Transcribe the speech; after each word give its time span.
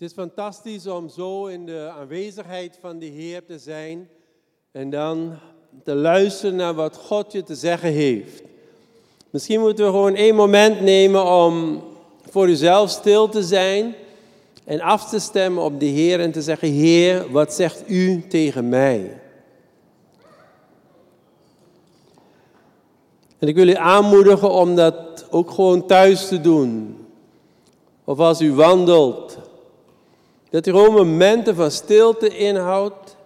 Het 0.00 0.08
is 0.08 0.14
fantastisch 0.14 0.86
om 0.86 1.08
zo 1.08 1.46
in 1.46 1.66
de 1.66 1.92
aanwezigheid 1.98 2.78
van 2.80 2.98
de 2.98 3.06
Heer 3.06 3.44
te 3.44 3.58
zijn 3.58 4.08
en 4.72 4.90
dan 4.90 5.38
te 5.84 5.94
luisteren 5.94 6.56
naar 6.56 6.74
wat 6.74 6.96
God 6.96 7.32
je 7.32 7.42
te 7.42 7.54
zeggen 7.54 7.92
heeft. 7.92 8.42
Misschien 9.30 9.60
moeten 9.60 9.84
we 9.84 9.90
gewoon 9.90 10.14
één 10.14 10.34
moment 10.34 10.80
nemen 10.80 11.24
om 11.24 11.82
voor 12.30 12.48
uzelf 12.48 12.90
stil 12.90 13.28
te 13.28 13.42
zijn 13.42 13.94
en 14.64 14.80
af 14.80 15.08
te 15.08 15.18
stemmen 15.18 15.64
op 15.64 15.80
de 15.80 15.86
Heer 15.86 16.20
en 16.20 16.32
te 16.32 16.42
zeggen, 16.42 16.68
Heer, 16.68 17.30
wat 17.30 17.54
zegt 17.54 17.82
u 17.86 18.26
tegen 18.28 18.68
mij? 18.68 19.20
En 23.38 23.48
ik 23.48 23.54
wil 23.54 23.68
u 23.68 23.74
aanmoedigen 23.74 24.50
om 24.50 24.74
dat 24.74 25.26
ook 25.30 25.50
gewoon 25.50 25.86
thuis 25.86 26.28
te 26.28 26.40
doen. 26.40 26.96
Of 28.04 28.18
als 28.18 28.40
u 28.40 28.52
wandelt. 28.52 29.48
Dat 30.50 30.66
u 30.66 30.70
gewoon 30.70 30.94
momenten 30.94 31.54
van 31.54 31.70
stilte 31.70 32.36
inhoudt. 32.36 33.16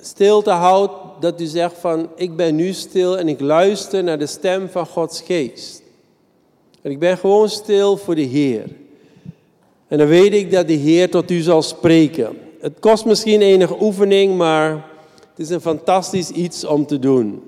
Stilte 0.00 0.50
houdt 0.50 0.92
dat 1.20 1.40
u 1.40 1.44
zegt 1.44 1.78
van 1.78 2.08
ik 2.16 2.36
ben 2.36 2.54
nu 2.54 2.72
stil 2.72 3.18
en 3.18 3.28
ik 3.28 3.40
luister 3.40 4.04
naar 4.04 4.18
de 4.18 4.26
stem 4.26 4.68
van 4.68 4.86
Gods 4.86 5.20
geest. 5.20 5.82
En 6.82 6.90
ik 6.90 6.98
ben 6.98 7.18
gewoon 7.18 7.48
stil 7.48 7.96
voor 7.96 8.14
de 8.14 8.22
Heer. 8.22 8.64
En 9.88 9.98
dan 9.98 10.06
weet 10.06 10.32
ik 10.34 10.50
dat 10.50 10.66
de 10.66 10.72
Heer 10.72 11.10
tot 11.10 11.30
u 11.30 11.40
zal 11.40 11.62
spreken. 11.62 12.38
Het 12.60 12.78
kost 12.80 13.04
misschien 13.04 13.42
enige 13.42 13.76
oefening, 13.80 14.36
maar 14.36 14.70
het 15.30 15.38
is 15.38 15.50
een 15.50 15.60
fantastisch 15.60 16.30
iets 16.30 16.64
om 16.64 16.86
te 16.86 16.98
doen. 16.98 17.42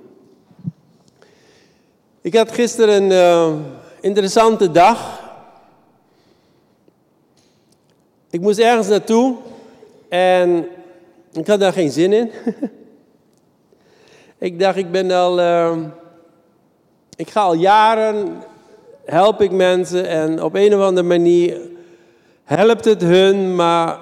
Ik 2.21 2.35
had 2.35 2.53
gisteren 2.53 3.03
een 3.03 3.11
uh, 3.11 3.55
interessante 4.01 4.71
dag. 4.71 5.26
Ik 8.37 8.43
moest 8.43 8.59
ergens 8.59 8.89
naartoe 8.89 9.37
en 10.09 10.67
ik 11.33 11.47
had 11.47 11.61
daar 11.61 11.73
geen 11.73 11.91
zin 11.91 12.13
in. 12.13 12.31
ik 14.49 14.61
dacht, 14.61 14.77
ik 14.77 14.91
ben 14.91 15.11
al. 15.11 15.39
Uh, 15.41 15.77
ik 17.17 17.31
ga 17.31 17.41
al 17.41 17.55
jaren, 17.55 18.43
help 19.05 19.41
ik 19.41 19.51
mensen 19.51 20.09
en 20.09 20.43
op 20.43 20.55
een 20.55 20.75
of 20.75 20.81
andere 20.81 21.07
manier 21.07 21.61
helpt 22.45 22.85
het 22.85 23.03
hun, 23.03 23.55
maar 23.55 23.99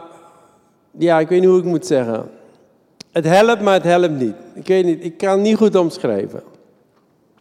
ja, 0.98 1.20
ik 1.20 1.28
weet 1.28 1.40
niet 1.40 1.48
hoe 1.48 1.58
ik 1.58 1.64
moet 1.64 1.86
zeggen. 1.86 2.30
Het 3.12 3.24
helpt, 3.24 3.62
maar 3.62 3.74
het 3.74 3.84
helpt 3.84 4.18
niet. 4.18 4.34
Ik 4.54 4.66
weet 4.66 4.84
niet, 4.84 5.04
ik 5.04 5.16
kan 5.16 5.30
het 5.30 5.40
niet 5.40 5.56
goed 5.56 5.74
omschrijven. 5.76 6.42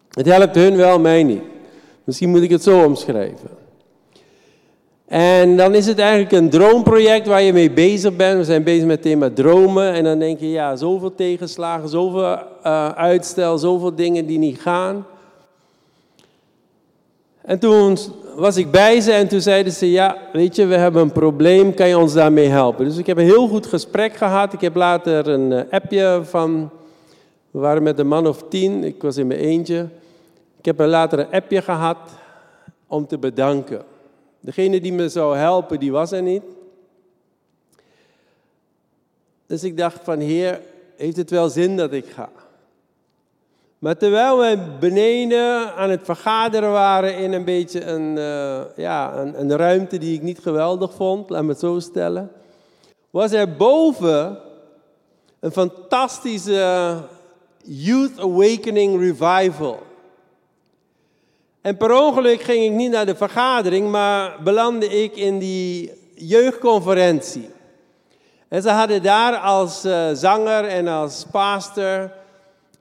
Het 0.10 0.26
helpt 0.26 0.56
hun 0.56 0.76
wel, 0.76 1.00
mij 1.00 1.24
niet. 1.24 1.44
Misschien 2.04 2.30
moet 2.30 2.42
ik 2.42 2.50
het 2.50 2.64
zo 2.64 2.84
omschrijven. 2.84 3.63
En 5.14 5.58
dan 5.58 5.76
is 5.76 5.86
het 5.86 6.00
eigenlijk 6.00 6.32
een 6.32 6.50
droomproject 6.50 7.28
waar 7.28 7.42
je 7.42 7.54
mee 7.54 7.72
bezig 7.72 8.16
bent. 8.16 8.38
We 8.38 8.44
zijn 8.44 8.64
bezig 8.64 8.86
met 8.86 8.96
het 8.96 9.02
thema 9.02 9.30
dromen. 9.30 9.94
En 9.94 10.04
dan 10.04 10.20
denk 10.20 10.40
je, 10.40 10.50
ja, 10.50 10.76
zoveel 10.76 11.16
tegenslagen, 11.16 11.90
zoveel 11.90 12.22
uh, 12.22 12.90
uitstel, 12.90 13.58
zoveel 13.58 13.96
dingen 13.96 14.26
die 14.26 14.38
niet 14.38 14.62
gaan. 14.62 15.06
En 17.42 17.60
toen 17.60 17.98
was 18.36 18.58
ik 18.58 18.72
bij 18.72 19.02
ze 19.02 19.12
en 19.12 19.28
toen 19.28 19.42
zeiden 19.42 19.74
ze, 19.74 19.92
ja, 19.92 20.18
weet 20.32 20.56
je, 20.56 20.66
we 20.66 20.76
hebben 20.76 21.02
een 21.02 21.12
probleem, 21.12 21.74
kan 21.74 21.88
je 21.88 21.98
ons 21.98 22.14
daarmee 22.14 22.48
helpen? 22.48 22.86
Dus 22.86 22.98
ik 22.98 23.06
heb 23.06 23.18
een 23.18 23.24
heel 23.24 23.48
goed 23.48 23.66
gesprek 23.66 24.16
gehad. 24.16 24.54
Ik 24.54 24.62
heb 24.62 24.76
later 24.76 25.28
een 25.28 25.52
uh, 25.52 25.62
appje 25.70 26.22
van, 26.24 26.70
we 27.52 27.60
waren 27.60 27.84
met 27.84 28.00
een 28.00 28.08
man 28.08 28.28
of 28.28 28.44
tien, 28.50 28.84
ik 28.84 29.02
was 29.02 29.18
in 29.18 29.28
mijn 29.28 29.40
eentje. 29.40 29.88
Ik 30.58 30.66
heb 30.66 30.80
later 30.80 31.20
een 31.20 31.32
appje 31.32 31.62
gehad 31.62 31.98
om 32.88 33.08
te 33.08 33.18
bedanken. 33.18 33.92
Degene 34.44 34.82
die 34.82 34.94
me 34.94 35.10
zou 35.10 35.38
helpen, 35.38 35.80
die 35.80 35.92
was 35.92 36.12
er 36.12 36.22
niet. 36.22 36.44
Dus 39.46 39.64
ik 39.64 39.78
dacht 39.78 40.00
van, 40.04 40.20
heer, 40.20 40.62
heeft 40.96 41.18
het 41.18 41.30
wel 41.30 41.50
zin 41.50 41.78
dat 41.78 41.92
ik 41.92 42.06
ga? 42.06 42.30
Maar 43.80 43.98
terwijl 43.98 44.38
we 44.38 44.76
beneden 44.80 45.76
aan 45.76 45.90
het 45.90 46.02
vergaderen 46.04 46.72
waren 46.72 47.18
in 47.18 47.34
een 47.34 47.44
beetje 47.44 47.84
een, 47.84 48.18
uh, 48.18 48.62
ja, 48.76 49.18
een, 49.18 49.40
een, 49.40 49.56
ruimte 49.56 49.98
die 49.98 50.16
ik 50.16 50.22
niet 50.22 50.40
geweldig 50.40 50.94
vond, 50.94 51.30
laat 51.30 51.44
me 51.44 51.50
het 51.50 51.60
zo 51.60 51.80
stellen, 51.80 52.32
was 53.10 53.32
er 53.32 53.56
boven 53.56 54.38
een 55.40 55.52
fantastische 55.52 56.98
Youth 57.64 58.20
Awakening 58.20 59.00
Revival. 59.00 59.80
En 61.64 61.78
per 61.78 62.02
ongeluk 62.02 62.42
ging 62.42 62.64
ik 62.64 62.72
niet 62.72 62.92
naar 62.92 63.06
de 63.06 63.16
vergadering, 63.16 63.92
maar 63.92 64.36
belandde 64.44 65.04
ik 65.04 65.16
in 65.16 65.40
die 65.40 65.92
jeugdconferentie. 66.16 67.50
En 68.48 68.62
ze 68.62 68.70
hadden 68.70 69.04
daar 69.04 69.36
als 69.36 69.86
uh, 69.86 70.10
zanger 70.14 70.66
en 70.66 70.88
als 70.88 71.26
pastor 71.32 72.12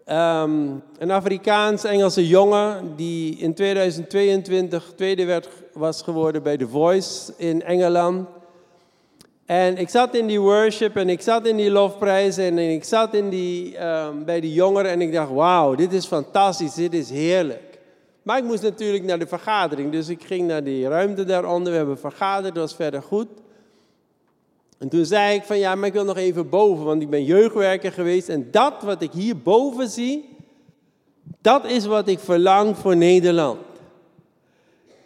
um, 0.06 0.82
een 0.98 1.10
Afrikaans-Engelse 1.10 2.28
jongen 2.28 2.97
die 2.97 3.37
in 3.37 3.54
2022 3.54 4.92
tweede 4.97 5.25
werd, 5.25 5.48
was 5.72 6.03
geworden 6.03 6.42
bij 6.42 6.56
The 6.56 6.69
Voice 6.69 7.32
in 7.37 7.62
Engeland. 7.62 8.28
En 9.47 9.76
ik 9.76 9.88
zat 9.88 10.15
in 10.15 10.26
die 10.26 10.41
worship 10.41 10.97
en 10.97 11.09
ik 11.09 11.21
zat 11.21 11.47
in 11.47 11.56
die 11.56 11.71
lofprijs 11.71 12.37
en 12.37 12.59
ik 12.59 12.84
zat 12.84 13.15
in 13.15 13.28
die, 13.28 13.87
um, 13.87 14.25
bij 14.25 14.41
die 14.41 14.53
jongeren 14.53 14.91
en 14.91 15.00
ik 15.00 15.12
dacht, 15.12 15.31
wauw, 15.31 15.75
dit 15.75 15.92
is 15.92 16.06
fantastisch, 16.06 16.75
dit 16.75 16.94
is 16.94 17.10
heerlijk. 17.10 17.72
Maar 18.22 18.38
ik 18.38 18.44
moest 18.44 18.62
natuurlijk 18.62 19.05
naar 19.05 19.19
de 19.19 19.27
vergadering, 19.27 19.93
dus 19.93 20.09
ik 20.09 20.25
ging 20.25 20.47
naar 20.47 20.65
die 20.65 20.88
ruimte 20.88 21.25
daaronder. 21.25 21.71
We 21.72 21.78
hebben 21.78 21.99
vergaderd, 21.99 22.55
dat 22.55 22.62
was 22.62 22.75
verder 22.75 23.03
goed. 23.03 23.28
En 24.78 24.88
toen 24.88 25.05
zei 25.05 25.34
ik 25.34 25.44
van 25.44 25.59
ja, 25.59 25.75
maar 25.75 25.87
ik 25.87 25.93
wil 25.93 26.05
nog 26.05 26.16
even 26.16 26.49
boven, 26.49 26.84
want 26.84 27.03
ik 27.03 27.10
ben 27.10 27.25
jeugdwerker 27.25 27.93
geweest. 27.93 28.28
En 28.28 28.49
dat 28.50 28.75
wat 28.83 29.03
ik 29.03 29.12
hier 29.12 29.37
boven 29.37 29.88
zie, 29.88 30.37
dat 31.41 31.65
is 31.65 31.87
wat 31.87 32.09
ik 32.09 32.19
verlang 32.19 32.77
voor 32.77 32.97
Nederland. 32.97 33.60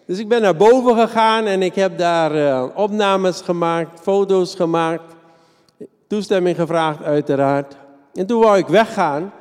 Dus 0.06 0.19
ik 0.19 0.28
ben 0.28 0.43
naar 0.43 0.56
boven 0.56 0.94
gegaan 0.94 1.44
en 1.44 1.62
ik 1.62 1.75
heb 1.75 1.98
daar 1.98 2.37
uh, 2.37 2.66
opnames 2.75 3.41
gemaakt, 3.41 4.00
foto's 4.00 4.54
gemaakt, 4.54 5.15
toestemming 6.06 6.56
gevraagd 6.56 7.03
uiteraard. 7.03 7.77
En 8.15 8.27
toen 8.27 8.41
wou 8.41 8.59
ik 8.59 8.66
weggaan. 8.66 9.33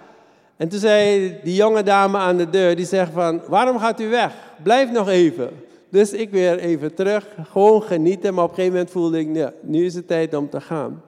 En 0.57 0.69
toen 0.69 0.79
zei 0.79 1.33
die 1.43 1.55
jonge 1.55 1.83
dame 1.83 2.17
aan 2.17 2.37
de 2.37 2.49
deur, 2.49 2.75
die 2.75 2.85
zegt 2.85 3.11
van, 3.11 3.41
waarom 3.47 3.79
gaat 3.79 3.99
u 3.99 4.09
weg? 4.09 4.33
Blijf 4.63 4.91
nog 4.91 5.09
even. 5.09 5.49
Dus 5.89 6.13
ik 6.13 6.29
weer 6.31 6.59
even 6.59 6.93
terug, 6.93 7.27
gewoon 7.51 7.83
genieten. 7.83 8.33
Maar 8.33 8.43
op 8.43 8.49
een 8.49 8.55
gegeven 8.55 8.75
moment 8.77 8.93
voelde 8.93 9.19
ik, 9.19 9.35
ja, 9.35 9.53
nu 9.61 9.85
is 9.85 9.93
het 9.93 10.07
tijd 10.07 10.33
om 10.33 10.49
te 10.49 10.61
gaan. 10.61 11.01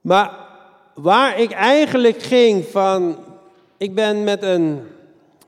Maar 0.00 0.30
waar 0.94 1.40
ik 1.40 1.50
eigenlijk 1.50 2.22
ging 2.22 2.64
van, 2.64 3.16
ik 3.76 3.94
ben 3.94 4.24
met 4.24 4.42
een 4.42 4.80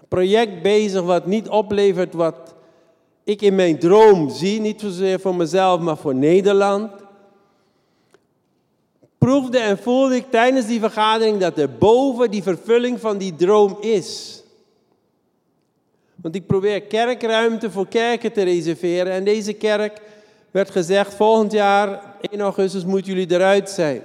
project 0.08 0.62
bezig 0.62 1.02
wat 1.02 1.26
niet 1.26 1.48
oplevert 1.48 2.14
wat 2.14 2.54
ik 3.24 3.42
in 3.42 3.54
mijn 3.54 3.78
droom 3.78 4.30
zie. 4.30 4.60
Niet 4.60 4.80
zozeer 4.80 5.20
voor 5.20 5.34
mezelf, 5.34 5.80
maar 5.80 5.96
voor 5.96 6.14
Nederland 6.14 6.90
proefde 9.26 9.58
en 9.58 9.78
voelde 9.78 10.14
ik 10.14 10.30
tijdens 10.30 10.66
die 10.66 10.80
vergadering 10.80 11.38
dat 11.38 11.58
er 11.58 11.70
boven 11.70 12.30
die 12.30 12.42
vervulling 12.42 13.00
van 13.00 13.18
die 13.18 13.34
droom 13.34 13.76
is. 13.80 14.42
Want 16.14 16.34
ik 16.34 16.46
probeer 16.46 16.82
kerkruimte 16.82 17.70
voor 17.70 17.88
kerken 17.88 18.32
te 18.32 18.42
reserveren. 18.42 19.12
En 19.12 19.24
deze 19.24 19.52
kerk 19.52 20.00
werd 20.50 20.70
gezegd, 20.70 21.14
volgend 21.14 21.52
jaar, 21.52 22.14
1 22.30 22.40
augustus, 22.40 22.84
moeten 22.84 23.12
jullie 23.12 23.30
eruit 23.30 23.70
zijn. 23.70 24.02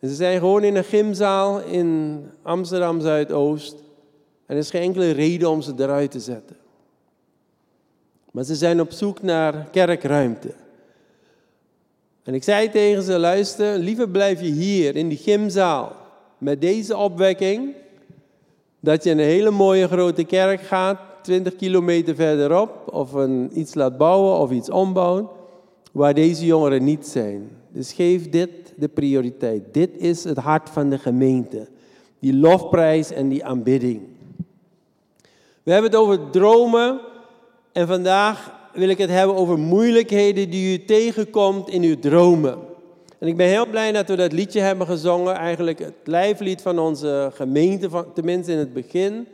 En 0.00 0.08
ze 0.08 0.14
zijn 0.14 0.38
gewoon 0.38 0.64
in 0.64 0.76
een 0.76 0.84
gymzaal 0.84 1.60
in 1.60 2.22
Amsterdam 2.42 3.00
Zuidoost. 3.00 3.74
En 4.46 4.54
er 4.54 4.56
is 4.56 4.70
geen 4.70 4.82
enkele 4.82 5.10
reden 5.10 5.50
om 5.50 5.62
ze 5.62 5.72
eruit 5.76 6.10
te 6.10 6.20
zetten. 6.20 6.56
Maar 8.30 8.44
ze 8.44 8.54
zijn 8.54 8.80
op 8.80 8.92
zoek 8.92 9.22
naar 9.22 9.68
kerkruimte. 9.70 10.54
En 12.26 12.34
ik 12.34 12.42
zei 12.42 12.70
tegen 12.70 13.02
ze, 13.02 13.18
luister, 13.18 13.78
liever 13.78 14.08
blijf 14.08 14.40
je 14.40 14.50
hier 14.50 14.96
in 14.96 15.08
die 15.08 15.18
gymzaal 15.18 15.92
met 16.38 16.60
deze 16.60 16.96
opwekking, 16.96 17.74
dat 18.80 19.04
je 19.04 19.10
een 19.10 19.18
hele 19.18 19.50
mooie 19.50 19.88
grote 19.88 20.24
kerk 20.24 20.60
gaat, 20.60 20.98
20 21.22 21.56
kilometer 21.56 22.14
verderop, 22.14 22.92
of 22.92 23.12
een, 23.12 23.50
iets 23.54 23.74
laat 23.74 23.96
bouwen 23.96 24.38
of 24.38 24.50
iets 24.50 24.70
ombouwen, 24.70 25.28
waar 25.92 26.14
deze 26.14 26.46
jongeren 26.46 26.84
niet 26.84 27.06
zijn. 27.06 27.50
Dus 27.68 27.92
geef 27.92 28.30
dit 28.30 28.50
de 28.76 28.88
prioriteit. 28.88 29.62
Dit 29.72 29.90
is 29.96 30.24
het 30.24 30.38
hart 30.38 30.70
van 30.70 30.90
de 30.90 30.98
gemeente. 30.98 31.68
Die 32.18 32.34
lofprijs 32.34 33.12
en 33.12 33.28
die 33.28 33.44
aanbidding. 33.44 34.00
We 35.62 35.72
hebben 35.72 35.90
het 35.90 36.00
over 36.00 36.30
dromen 36.30 37.00
en 37.72 37.86
vandaag 37.86 38.55
wil 38.76 38.88
ik 38.88 38.98
het 38.98 39.10
hebben 39.10 39.36
over 39.36 39.58
moeilijkheden 39.58 40.50
die 40.50 40.78
u 40.78 40.84
tegenkomt 40.84 41.68
in 41.68 41.82
uw 41.82 41.98
dromen. 41.98 42.58
En 43.18 43.28
ik 43.28 43.36
ben 43.36 43.46
heel 43.46 43.66
blij 43.66 43.92
dat 43.92 44.08
we 44.08 44.16
dat 44.16 44.32
liedje 44.32 44.60
hebben 44.60 44.86
gezongen, 44.86 45.34
eigenlijk 45.34 45.78
het 45.78 45.94
lijflied 46.04 46.62
van 46.62 46.78
onze 46.78 47.30
gemeente, 47.34 47.88
tenminste 48.14 48.52
in 48.52 48.58
het 48.58 48.72
begin. 48.72 49.26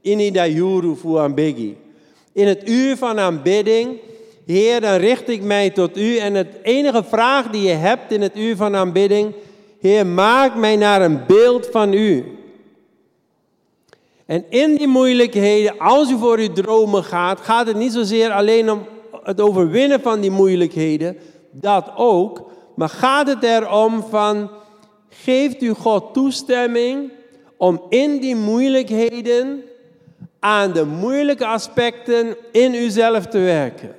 Inida 0.00 0.46
Yuru 0.46 0.94
Fuambegi. 0.94 1.76
In 2.32 2.46
het 2.46 2.68
uur 2.68 2.96
van 2.96 3.18
aanbidding 3.18 3.98
Heer, 4.50 4.80
dan 4.80 4.96
richt 4.96 5.28
ik 5.28 5.42
mij 5.42 5.70
tot 5.70 5.98
u. 5.98 6.16
En 6.16 6.34
het 6.34 6.48
enige 6.62 7.04
vraag 7.04 7.50
die 7.50 7.62
je 7.62 7.74
hebt 7.74 8.12
in 8.12 8.22
het 8.22 8.36
uur 8.36 8.56
van 8.56 8.76
aanbidding, 8.76 9.34
Heer, 9.80 10.06
maak 10.06 10.56
mij 10.56 10.76
naar 10.76 11.02
een 11.02 11.20
beeld 11.26 11.66
van 11.66 11.92
u. 11.92 12.24
En 14.30 14.44
in 14.48 14.76
die 14.76 14.86
moeilijkheden, 14.86 15.78
als 15.78 16.10
u 16.10 16.18
voor 16.18 16.38
uw 16.38 16.52
dromen 16.52 17.04
gaat, 17.04 17.40
gaat 17.40 17.66
het 17.66 17.76
niet 17.76 17.92
zozeer 17.92 18.30
alleen 18.30 18.70
om 18.70 18.86
het 19.22 19.40
overwinnen 19.40 20.00
van 20.00 20.20
die 20.20 20.30
moeilijkheden, 20.30 21.16
dat 21.50 21.92
ook, 21.96 22.50
maar 22.74 22.88
gaat 22.88 23.26
het 23.26 23.42
erom 23.42 24.04
van, 24.10 24.50
geeft 25.08 25.62
u 25.62 25.72
God 25.72 26.14
toestemming 26.14 27.10
om 27.56 27.82
in 27.88 28.20
die 28.20 28.36
moeilijkheden 28.36 29.62
aan 30.38 30.72
de 30.72 30.84
moeilijke 30.84 31.46
aspecten 31.46 32.36
in 32.52 32.74
uzelf 32.74 33.26
te 33.26 33.38
werken. 33.38 33.96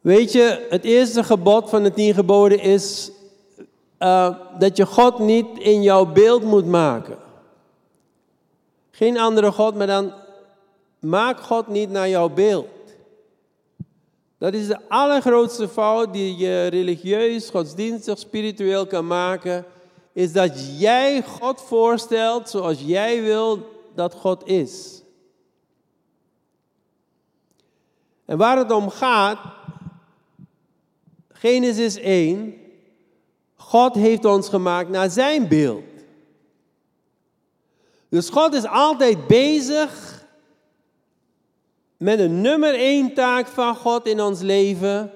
Weet 0.00 0.32
je, 0.32 0.66
het 0.70 0.84
eerste 0.84 1.24
gebod 1.24 1.70
van 1.70 1.82
de 1.82 1.92
tien 1.92 2.14
geboden 2.14 2.60
is 2.60 3.10
uh, 3.98 4.34
dat 4.58 4.76
je 4.76 4.86
God 4.86 5.18
niet 5.18 5.58
in 5.58 5.82
jouw 5.82 6.04
beeld 6.04 6.42
moet 6.42 6.66
maken. 6.66 7.18
Geen 8.90 9.18
andere 9.18 9.52
God, 9.52 9.74
maar 9.74 9.86
dan 9.86 10.12
maak 10.98 11.40
God 11.40 11.66
niet 11.68 11.90
naar 11.90 12.08
jouw 12.08 12.28
beeld. 12.28 12.68
Dat 14.38 14.54
is 14.54 14.66
de 14.66 14.88
allergrootste 14.88 15.68
fout 15.68 16.12
die 16.12 16.36
je 16.36 16.66
religieus, 16.66 17.50
godsdienstig, 17.50 18.18
spiritueel 18.18 18.86
kan 18.86 19.06
maken. 19.06 19.64
Is 20.12 20.32
dat 20.32 20.78
jij 20.78 21.22
God 21.22 21.60
voorstelt 21.60 22.48
zoals 22.48 22.80
jij 22.80 23.22
wil 23.22 23.68
dat 23.94 24.14
God 24.14 24.46
is. 24.46 25.02
En 28.24 28.38
waar 28.38 28.58
het 28.58 28.70
om 28.72 28.90
gaat, 28.90 29.38
Genesis 31.28 31.96
1, 31.96 32.54
God 33.68 33.94
heeft 33.94 34.24
ons 34.24 34.48
gemaakt 34.48 34.88
naar 34.88 35.10
zijn 35.10 35.48
beeld. 35.48 35.82
Dus 38.08 38.28
God 38.28 38.54
is 38.54 38.66
altijd 38.66 39.26
bezig 39.26 40.24
met 41.96 42.18
een 42.18 42.40
nummer 42.40 42.74
één 42.74 43.14
taak 43.14 43.46
van 43.46 43.74
God 43.74 44.06
in 44.06 44.20
ons 44.20 44.40
leven. 44.40 45.10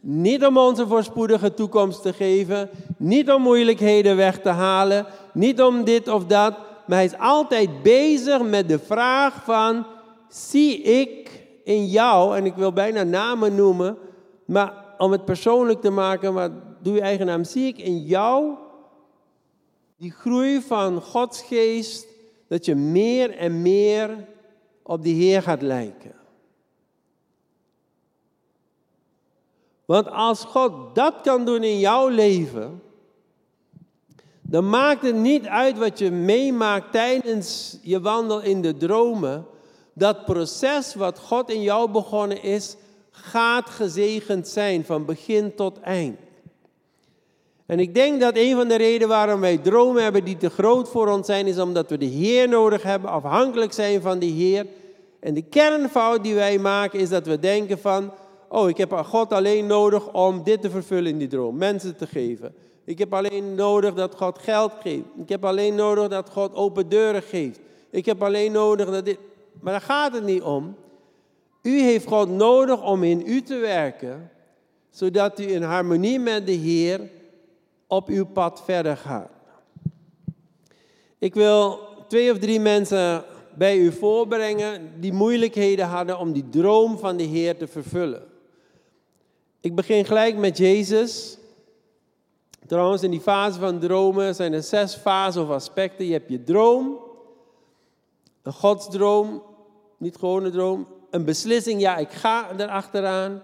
Niet 0.00 0.46
om 0.46 0.58
ons 0.58 0.78
een 0.78 0.88
voorspoedige 0.88 1.54
toekomst 1.54 2.02
te 2.02 2.12
geven, 2.12 2.70
niet 2.96 3.30
om 3.30 3.42
moeilijkheden 3.42 4.16
weg 4.16 4.40
te 4.40 4.48
halen, 4.48 5.06
niet 5.32 5.62
om 5.62 5.84
dit 5.84 6.08
of 6.08 6.24
dat, 6.24 6.54
maar 6.86 6.96
hij 6.96 7.04
is 7.04 7.18
altijd 7.18 7.82
bezig 7.82 8.42
met 8.42 8.68
de 8.68 8.78
vraag 8.78 9.44
van, 9.44 9.86
zie 10.28 10.82
ik 10.82 11.42
in 11.64 11.86
jou, 11.86 12.36
en 12.36 12.46
ik 12.46 12.54
wil 12.54 12.72
bijna 12.72 13.02
namen 13.02 13.54
noemen, 13.54 13.98
maar 14.44 14.72
om 14.98 15.12
het 15.12 15.24
persoonlijk 15.24 15.80
te 15.80 15.90
maken, 15.90 16.34
maar 16.34 16.50
doe 16.86 16.94
je 16.94 17.00
eigen 17.00 17.26
naam, 17.26 17.44
zie 17.44 17.66
ik 17.66 17.78
in 17.78 18.02
jou 18.02 18.54
die 19.96 20.10
groei 20.10 20.60
van 20.60 21.00
Gods 21.00 21.42
geest, 21.42 22.06
dat 22.48 22.64
je 22.64 22.74
meer 22.74 23.36
en 23.36 23.62
meer 23.62 24.26
op 24.82 25.02
die 25.02 25.14
Heer 25.14 25.42
gaat 25.42 25.62
lijken. 25.62 26.14
Want 29.84 30.08
als 30.10 30.44
God 30.44 30.94
dat 30.94 31.14
kan 31.22 31.44
doen 31.44 31.62
in 31.62 31.78
jouw 31.78 32.08
leven, 32.08 32.82
dan 34.40 34.68
maakt 34.68 35.02
het 35.02 35.16
niet 35.16 35.46
uit 35.46 35.78
wat 35.78 35.98
je 35.98 36.10
meemaakt 36.10 36.92
tijdens 36.92 37.78
je 37.82 38.00
wandel 38.00 38.42
in 38.42 38.62
de 38.62 38.76
dromen. 38.76 39.46
Dat 39.92 40.24
proces 40.24 40.94
wat 40.94 41.18
God 41.18 41.50
in 41.50 41.62
jou 41.62 41.90
begonnen 41.90 42.42
is, 42.42 42.76
gaat 43.10 43.70
gezegend 43.70 44.48
zijn 44.48 44.84
van 44.84 45.04
begin 45.04 45.54
tot 45.54 45.80
eind. 45.80 46.18
En 47.66 47.78
ik 47.78 47.94
denk 47.94 48.20
dat 48.20 48.36
een 48.36 48.56
van 48.56 48.68
de 48.68 48.76
redenen 48.76 49.08
waarom 49.08 49.40
wij 49.40 49.58
dromen 49.58 50.02
hebben 50.02 50.24
die 50.24 50.36
te 50.36 50.50
groot 50.50 50.88
voor 50.88 51.08
ons 51.08 51.26
zijn, 51.26 51.46
is 51.46 51.58
omdat 51.58 51.90
we 51.90 51.98
de 51.98 52.04
Heer 52.04 52.48
nodig 52.48 52.82
hebben, 52.82 53.10
afhankelijk 53.10 53.72
zijn 53.72 54.00
van 54.00 54.18
de 54.18 54.26
Heer. 54.26 54.66
En 55.20 55.34
de 55.34 55.42
kernfout 55.42 56.22
die 56.22 56.34
wij 56.34 56.58
maken 56.58 56.98
is 56.98 57.08
dat 57.08 57.26
we 57.26 57.38
denken 57.38 57.78
van, 57.78 58.12
oh 58.48 58.68
ik 58.68 58.76
heb 58.76 58.92
God 58.92 59.32
alleen 59.32 59.66
nodig 59.66 60.12
om 60.12 60.42
dit 60.42 60.62
te 60.62 60.70
vervullen 60.70 61.10
in 61.10 61.18
die 61.18 61.28
droom, 61.28 61.56
mensen 61.56 61.96
te 61.96 62.06
geven. 62.06 62.54
Ik 62.84 62.98
heb 62.98 63.14
alleen 63.14 63.54
nodig 63.54 63.94
dat 63.94 64.14
God 64.14 64.38
geld 64.38 64.72
geeft. 64.80 65.04
Ik 65.16 65.28
heb 65.28 65.44
alleen 65.44 65.74
nodig 65.74 66.08
dat 66.08 66.30
God 66.30 66.54
open 66.54 66.88
deuren 66.88 67.22
geeft. 67.22 67.60
Ik 67.90 68.06
heb 68.06 68.22
alleen 68.22 68.52
nodig 68.52 68.90
dat 68.90 69.04
dit. 69.04 69.18
Maar 69.60 69.72
daar 69.72 69.82
gaat 69.82 70.14
het 70.14 70.24
niet 70.24 70.42
om. 70.42 70.76
U 71.62 71.80
heeft 71.80 72.06
God 72.06 72.28
nodig 72.28 72.84
om 72.84 73.02
in 73.02 73.22
u 73.26 73.42
te 73.42 73.56
werken, 73.56 74.30
zodat 74.90 75.40
u 75.40 75.52
in 75.52 75.62
harmonie 75.62 76.18
met 76.18 76.46
de 76.46 76.52
Heer 76.52 77.00
op 77.86 78.08
uw 78.08 78.26
pad 78.26 78.62
verder 78.64 78.96
gaat. 78.96 79.30
Ik 81.18 81.34
wil 81.34 81.78
twee 82.08 82.32
of 82.32 82.38
drie 82.38 82.60
mensen 82.60 83.24
bij 83.54 83.78
u 83.78 83.92
voorbrengen 83.92 85.00
die 85.00 85.12
moeilijkheden 85.12 85.86
hadden 85.86 86.18
om 86.18 86.32
die 86.32 86.48
droom 86.48 86.98
van 86.98 87.16
de 87.16 87.22
Heer 87.22 87.56
te 87.56 87.66
vervullen. 87.66 88.22
Ik 89.60 89.74
begin 89.74 90.04
gelijk 90.04 90.36
met 90.36 90.56
Jezus. 90.56 91.38
Trouwens, 92.66 93.02
in 93.02 93.10
die 93.10 93.20
fase 93.20 93.60
van 93.60 93.78
dromen 93.78 94.34
zijn 94.34 94.52
er 94.52 94.62
zes 94.62 94.94
fasen 94.94 95.42
of 95.42 95.50
aspecten. 95.50 96.06
Je 96.06 96.12
hebt 96.12 96.30
je 96.30 96.42
droom, 96.42 96.98
een 98.42 98.52
godsdroom, 98.52 99.42
niet 99.96 100.16
gewoon 100.16 100.44
een 100.44 100.52
droom, 100.52 100.86
een 101.10 101.24
beslissing, 101.24 101.80
ja, 101.80 101.96
ik 101.96 102.10
ga 102.10 102.50
erachteraan. 102.58 103.42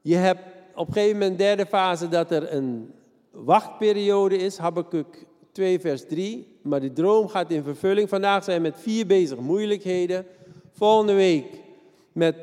Je 0.00 0.16
hebt 0.16 0.42
op 0.74 0.86
een 0.86 0.92
gegeven 0.92 1.18
moment, 1.18 1.38
derde 1.38 1.66
fase, 1.66 2.08
dat 2.08 2.30
er 2.30 2.52
een 2.52 2.94
wachtperiode 3.32 4.36
is, 4.36 4.56
Habakkuk 4.56 5.26
2, 5.52 5.80
vers 5.80 6.06
3. 6.06 6.56
Maar 6.62 6.80
die 6.80 6.92
droom 6.92 7.28
gaat 7.28 7.50
in 7.50 7.62
vervulling. 7.62 8.08
Vandaag 8.08 8.44
zijn 8.44 8.56
we 8.56 8.68
met 8.68 8.80
vier 8.80 9.06
bezig 9.06 9.38
moeilijkheden. 9.38 10.26
Volgende 10.72 11.14
week 11.14 11.46
met 12.12 12.36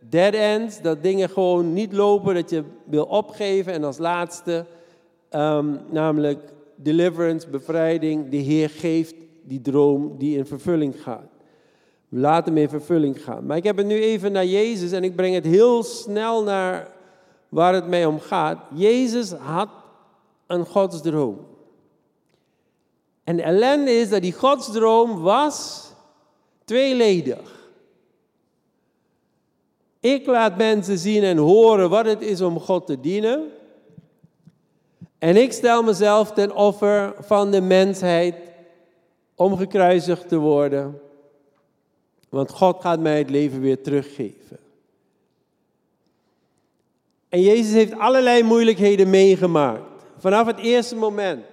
dead 0.00 0.34
ends, 0.34 0.80
dat 0.80 1.02
dingen 1.02 1.28
gewoon 1.28 1.72
niet 1.72 1.92
lopen, 1.92 2.34
dat 2.34 2.50
je 2.50 2.62
wil 2.84 3.04
opgeven. 3.04 3.72
En 3.72 3.84
als 3.84 3.98
laatste, 3.98 4.66
ehm, 5.28 5.76
namelijk 5.90 6.52
deliverance, 6.74 7.48
bevrijding. 7.48 8.28
De 8.28 8.36
Heer 8.36 8.70
geeft 8.70 9.14
die 9.42 9.60
droom 9.60 10.18
die 10.18 10.36
in 10.36 10.46
vervulling 10.46 11.02
gaat. 11.02 11.28
Laat 12.08 12.46
hem 12.46 12.56
in 12.56 12.68
vervulling 12.68 13.22
gaan. 13.22 13.46
Maar 13.46 13.56
ik 13.56 13.64
heb 13.64 13.76
het 13.76 13.86
nu 13.86 14.02
even 14.02 14.32
naar 14.32 14.46
Jezus 14.46 14.92
en 14.92 15.04
ik 15.04 15.16
breng 15.16 15.34
het 15.34 15.44
heel 15.44 15.82
snel 15.82 16.42
naar 16.42 16.88
waar 17.48 17.74
het 17.74 17.88
mij 17.88 18.06
om 18.06 18.20
gaat. 18.20 18.58
Jezus 18.74 19.32
had 19.32 19.68
een 20.46 20.66
godsdroom. 20.66 21.46
En 23.24 23.36
de 23.36 23.42
ellende 23.42 23.90
is 23.90 24.08
dat 24.08 24.22
die 24.22 24.32
godsdroom 24.32 25.20
was 25.20 25.88
tweeledig. 26.64 27.70
Ik 30.00 30.26
laat 30.26 30.56
mensen 30.56 30.98
zien 30.98 31.22
en 31.22 31.36
horen 31.36 31.90
wat 31.90 32.06
het 32.06 32.22
is 32.22 32.40
om 32.40 32.60
God 32.60 32.86
te 32.86 33.00
dienen. 33.00 33.52
En 35.18 35.36
ik 35.36 35.52
stel 35.52 35.82
mezelf 35.82 36.32
ten 36.32 36.54
offer 36.54 37.14
van 37.18 37.50
de 37.50 37.60
mensheid 37.60 38.34
om 39.34 39.56
gekruisigd 39.56 40.28
te 40.28 40.36
worden 40.36 41.00
want 42.28 42.50
God 42.50 42.80
gaat 42.80 43.00
mij 43.00 43.18
het 43.18 43.30
leven 43.30 43.60
weer 43.60 43.82
teruggeven. 43.82 44.58
En 47.28 47.40
Jezus 47.40 47.72
heeft 47.72 47.98
allerlei 47.98 48.42
moeilijkheden 48.42 49.10
meegemaakt. 49.10 49.95
Vanaf 50.26 50.46
het 50.46 50.58
eerste 50.58 50.96
moment. 50.96 51.44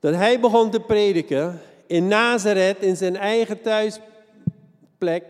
Dat 0.00 0.14
hij 0.14 0.40
begon 0.40 0.70
te 0.70 0.80
prediken 0.80 1.60
in 1.86 2.08
Nazareth, 2.08 2.82
in 2.82 2.96
zijn 2.96 3.16
eigen 3.16 3.60
thuisplek, 3.60 5.24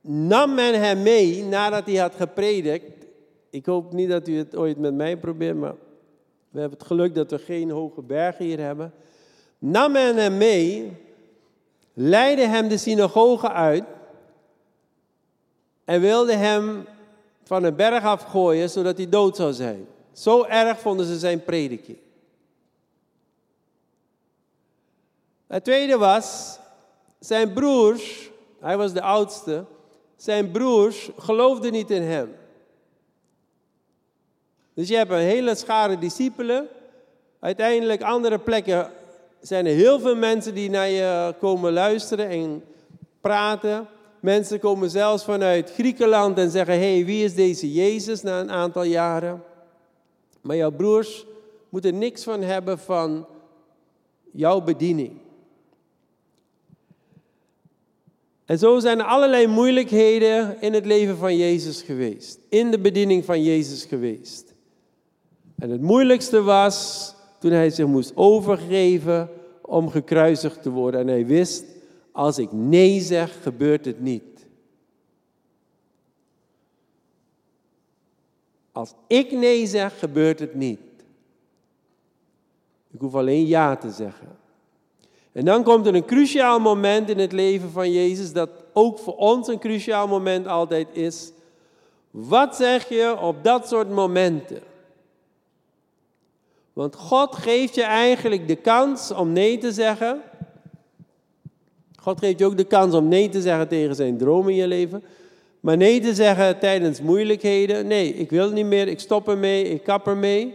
nam 0.00 0.54
men 0.54 0.80
hem 0.80 1.02
mee 1.02 1.44
nadat 1.44 1.86
hij 1.86 1.96
had 1.96 2.14
gepredikt. 2.14 3.06
Ik 3.50 3.66
hoop 3.66 3.92
niet 3.92 4.08
dat 4.08 4.28
u 4.28 4.36
het 4.38 4.56
ooit 4.56 4.78
met 4.78 4.94
mij 4.94 5.16
probeert, 5.16 5.56
maar 5.56 5.74
we 6.48 6.60
hebben 6.60 6.78
het 6.78 6.86
geluk 6.86 7.14
dat 7.14 7.30
we 7.30 7.38
geen 7.38 7.70
hoge 7.70 8.02
bergen 8.02 8.44
hier 8.44 8.60
hebben 8.60 8.92
nam 9.58 9.92
men 9.92 10.16
hem 10.16 10.36
mee, 10.36 10.96
leidde 11.94 12.46
hem 12.46 12.68
de 12.68 12.78
synagoge 12.78 13.50
uit 13.50 13.84
en 15.84 16.00
wilde 16.00 16.34
hem 16.34 16.86
van 17.44 17.64
een 17.64 17.76
berg 17.76 18.04
afgooien 18.04 18.70
zodat 18.70 18.96
hij 18.96 19.08
dood 19.08 19.36
zou 19.36 19.52
zijn. 19.52 19.86
Zo 20.12 20.44
erg 20.44 20.80
vonden 20.80 21.06
ze 21.06 21.18
zijn 21.18 21.44
prediking. 21.44 21.98
Het 25.46 25.64
tweede 25.64 25.98
was, 25.98 26.58
zijn 27.18 27.52
broers, 27.52 28.30
hij 28.60 28.76
was 28.76 28.92
de 28.92 29.02
oudste, 29.02 29.64
zijn 30.16 30.50
broers 30.50 31.10
geloofden 31.18 31.72
niet 31.72 31.90
in 31.90 32.02
hem. 32.02 32.34
Dus 34.74 34.88
je 34.88 34.96
hebt 34.96 35.10
een 35.10 35.18
hele 35.18 35.54
schare 35.54 35.98
discipelen, 35.98 36.68
uiteindelijk 37.40 38.02
andere 38.02 38.38
plekken 38.38 38.90
zijn 39.40 39.66
er 39.66 39.74
heel 39.74 40.00
veel 40.00 40.16
mensen 40.16 40.54
die 40.54 40.70
naar 40.70 40.88
je 40.88 41.34
komen 41.38 41.72
luisteren 41.72 42.28
en 42.28 42.64
praten. 43.20 43.88
Mensen 44.22 44.60
komen 44.60 44.90
zelfs 44.90 45.24
vanuit 45.24 45.72
Griekenland 45.72 46.38
en 46.38 46.50
zeggen: 46.50 46.78
hey, 46.78 47.04
wie 47.04 47.24
is 47.24 47.34
deze 47.34 47.72
Jezus 47.72 48.22
na 48.22 48.40
een 48.40 48.50
aantal 48.50 48.82
jaren? 48.82 49.42
Maar 50.40 50.56
jouw 50.56 50.70
broers 50.70 51.26
moeten 51.68 51.98
niks 51.98 52.24
van 52.24 52.42
hebben 52.42 52.78
van 52.78 53.26
jouw 54.32 54.60
bediening. 54.60 55.12
En 58.44 58.58
zo 58.58 58.78
zijn 58.78 58.98
er 58.98 59.04
allerlei 59.04 59.46
moeilijkheden 59.46 60.60
in 60.60 60.72
het 60.72 60.86
leven 60.86 61.16
van 61.16 61.36
Jezus 61.36 61.82
geweest, 61.82 62.38
in 62.48 62.70
de 62.70 62.78
bediening 62.78 63.24
van 63.24 63.42
Jezus 63.42 63.84
geweest. 63.84 64.54
En 65.58 65.70
het 65.70 65.80
moeilijkste 65.80 66.42
was 66.42 67.14
toen 67.38 67.52
hij 67.52 67.70
zich 67.70 67.86
moest 67.86 68.12
overgeven 68.14 69.30
om 69.62 69.88
gekruisigd 69.88 70.62
te 70.62 70.70
worden. 70.70 71.00
En 71.00 71.06
hij 71.06 71.26
wist, 71.26 71.64
als 72.12 72.38
ik 72.38 72.52
nee 72.52 73.00
zeg, 73.00 73.42
gebeurt 73.42 73.84
het 73.84 74.00
niet. 74.00 74.46
Als 78.72 78.94
ik 79.06 79.32
nee 79.32 79.66
zeg, 79.66 79.98
gebeurt 79.98 80.38
het 80.38 80.54
niet. 80.54 80.80
Ik 82.90 83.00
hoef 83.00 83.14
alleen 83.14 83.46
ja 83.46 83.76
te 83.76 83.90
zeggen. 83.90 84.36
En 85.32 85.44
dan 85.44 85.62
komt 85.62 85.86
er 85.86 85.94
een 85.94 86.04
cruciaal 86.04 86.60
moment 86.60 87.08
in 87.08 87.18
het 87.18 87.32
leven 87.32 87.70
van 87.70 87.92
Jezus, 87.92 88.32
dat 88.32 88.50
ook 88.72 88.98
voor 88.98 89.16
ons 89.16 89.48
een 89.48 89.58
cruciaal 89.58 90.08
moment 90.08 90.46
altijd 90.46 90.88
is. 90.92 91.32
Wat 92.10 92.56
zeg 92.56 92.88
je 92.88 93.18
op 93.20 93.44
dat 93.44 93.68
soort 93.68 93.90
momenten? 93.90 94.62
Want 96.72 96.96
God 96.96 97.36
geeft 97.36 97.74
je 97.74 97.82
eigenlijk 97.82 98.48
de 98.48 98.56
kans 98.56 99.10
om 99.10 99.32
nee 99.32 99.58
te 99.58 99.72
zeggen. 99.72 100.22
God 102.02 102.18
geeft 102.18 102.38
je 102.38 102.44
ook 102.44 102.56
de 102.56 102.64
kans 102.64 102.94
om 102.94 103.08
nee 103.08 103.28
te 103.28 103.40
zeggen 103.40 103.68
tegen 103.68 103.94
zijn 103.94 104.18
droom 104.18 104.48
in 104.48 104.54
je 104.54 104.66
leven. 104.66 105.04
Maar 105.60 105.76
nee 105.76 106.00
te 106.00 106.14
zeggen 106.14 106.58
tijdens 106.58 107.00
moeilijkheden. 107.00 107.86
Nee, 107.86 108.14
ik 108.14 108.30
wil 108.30 108.50
niet 108.50 108.66
meer, 108.66 108.88
ik 108.88 109.00
stop 109.00 109.28
ermee, 109.28 109.64
ik 109.64 109.82
kap 109.82 110.06
ermee. 110.06 110.54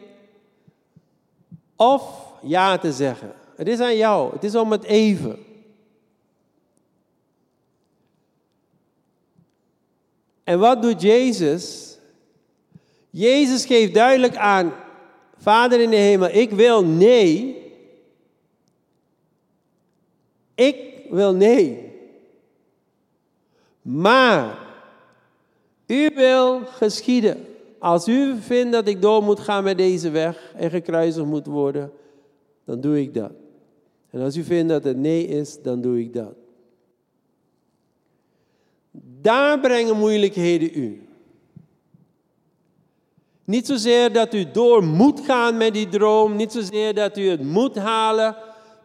Of 1.76 2.34
ja 2.42 2.78
te 2.78 2.92
zeggen. 2.92 3.34
Het 3.56 3.68
is 3.68 3.80
aan 3.80 3.98
jou, 3.98 4.34
het 4.34 4.44
is 4.44 4.56
om 4.56 4.72
het 4.72 4.84
even. 4.84 5.40
En 10.44 10.60
wat 10.60 10.82
doet 10.82 11.02
Jezus? 11.02 11.98
Jezus 13.10 13.66
geeft 13.66 13.94
duidelijk 13.94 14.36
aan, 14.36 14.74
Vader 15.38 15.82
in 15.82 15.90
de 15.90 15.96
hemel, 15.96 16.30
ik 16.30 16.52
wil 16.52 16.86
nee. 16.86 17.56
Ik 20.56 20.97
wil 21.10 21.34
nee. 21.34 21.92
Maar 23.82 24.58
u 25.88 26.12
wil 26.16 26.60
geschieden. 26.66 27.46
Als 27.80 28.08
u 28.08 28.36
vindt 28.42 28.72
dat 28.72 28.88
ik 28.88 29.02
door 29.02 29.24
moet 29.24 29.40
gaan 29.40 29.64
met 29.64 29.78
deze 29.78 30.10
weg 30.10 30.54
en 30.56 30.70
gekruisigd 30.70 31.26
moet 31.26 31.46
worden, 31.46 31.92
dan 32.66 32.82
doe 32.82 33.02
ik 33.02 33.14
dat. 33.14 33.32
En 34.10 34.22
als 34.22 34.36
u 34.36 34.44
vindt 34.44 34.70
dat 34.70 34.84
het 34.84 34.98
nee 34.98 35.28
is, 35.28 35.62
dan 35.62 35.82
doe 35.82 36.00
ik 36.00 36.14
dat. 36.14 36.34
Daar 39.22 39.60
brengen 39.60 39.98
moeilijkheden 39.98 40.80
u. 40.80 41.08
Niet 43.44 43.66
zozeer 43.66 44.14
dat 44.14 44.34
u 44.34 44.52
door 44.52 44.84
moet 44.84 45.20
gaan 45.20 45.58
met 45.58 45.74
die 45.74 45.90
droom, 45.90 46.36
niet 46.36 46.52
zozeer 46.52 46.94
dat 46.94 47.18
u 47.18 47.30
het 47.30 47.44
moet 47.44 47.76
halen. 47.76 48.36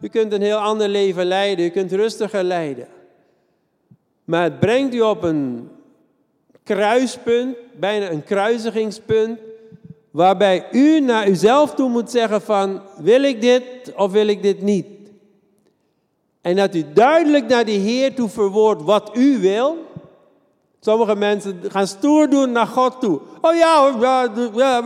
U 0.03 0.09
kunt 0.09 0.33
een 0.33 0.43
heel 0.43 0.57
ander 0.57 0.89
leven 0.89 1.27
leiden, 1.27 1.65
u 1.65 1.69
kunt 1.69 1.93
rustiger 1.93 2.45
leiden. 2.45 2.89
Maar 4.25 4.43
het 4.43 4.61
brengt 4.61 4.95
u 4.95 5.01
op 5.01 5.23
een 5.23 5.69
kruispunt, 6.63 7.57
bijna 7.79 8.11
een 8.11 8.25
kruisigingspunt, 8.25 9.39
waarbij 10.11 10.67
u 10.73 11.01
naar 11.01 11.29
uzelf 11.29 11.75
toe 11.75 11.89
moet 11.89 12.11
zeggen 12.11 12.43
van, 12.43 12.83
wil 12.99 13.23
ik 13.23 13.41
dit 13.41 13.65
of 13.97 14.13
wil 14.13 14.27
ik 14.27 14.43
dit 14.43 14.63
niet? 14.63 14.87
En 16.41 16.57
dat 16.57 16.75
u 16.75 16.85
duidelijk 16.93 17.49
naar 17.49 17.65
de 17.65 17.71
Heer 17.71 18.15
toe 18.15 18.29
verwoordt 18.29 18.83
wat 18.83 19.11
u 19.17 19.39
wil. 19.39 19.77
Sommige 20.81 21.17
mensen 21.17 21.61
gaan 21.69 21.87
stoer 21.87 22.31
doen 22.31 22.53
naar 22.53 22.67
God 22.67 23.01
toe. 23.01 23.21
Oh 23.41 23.55
ja, 23.55 23.97
ja, 24.01 24.33
ja. 24.55 24.83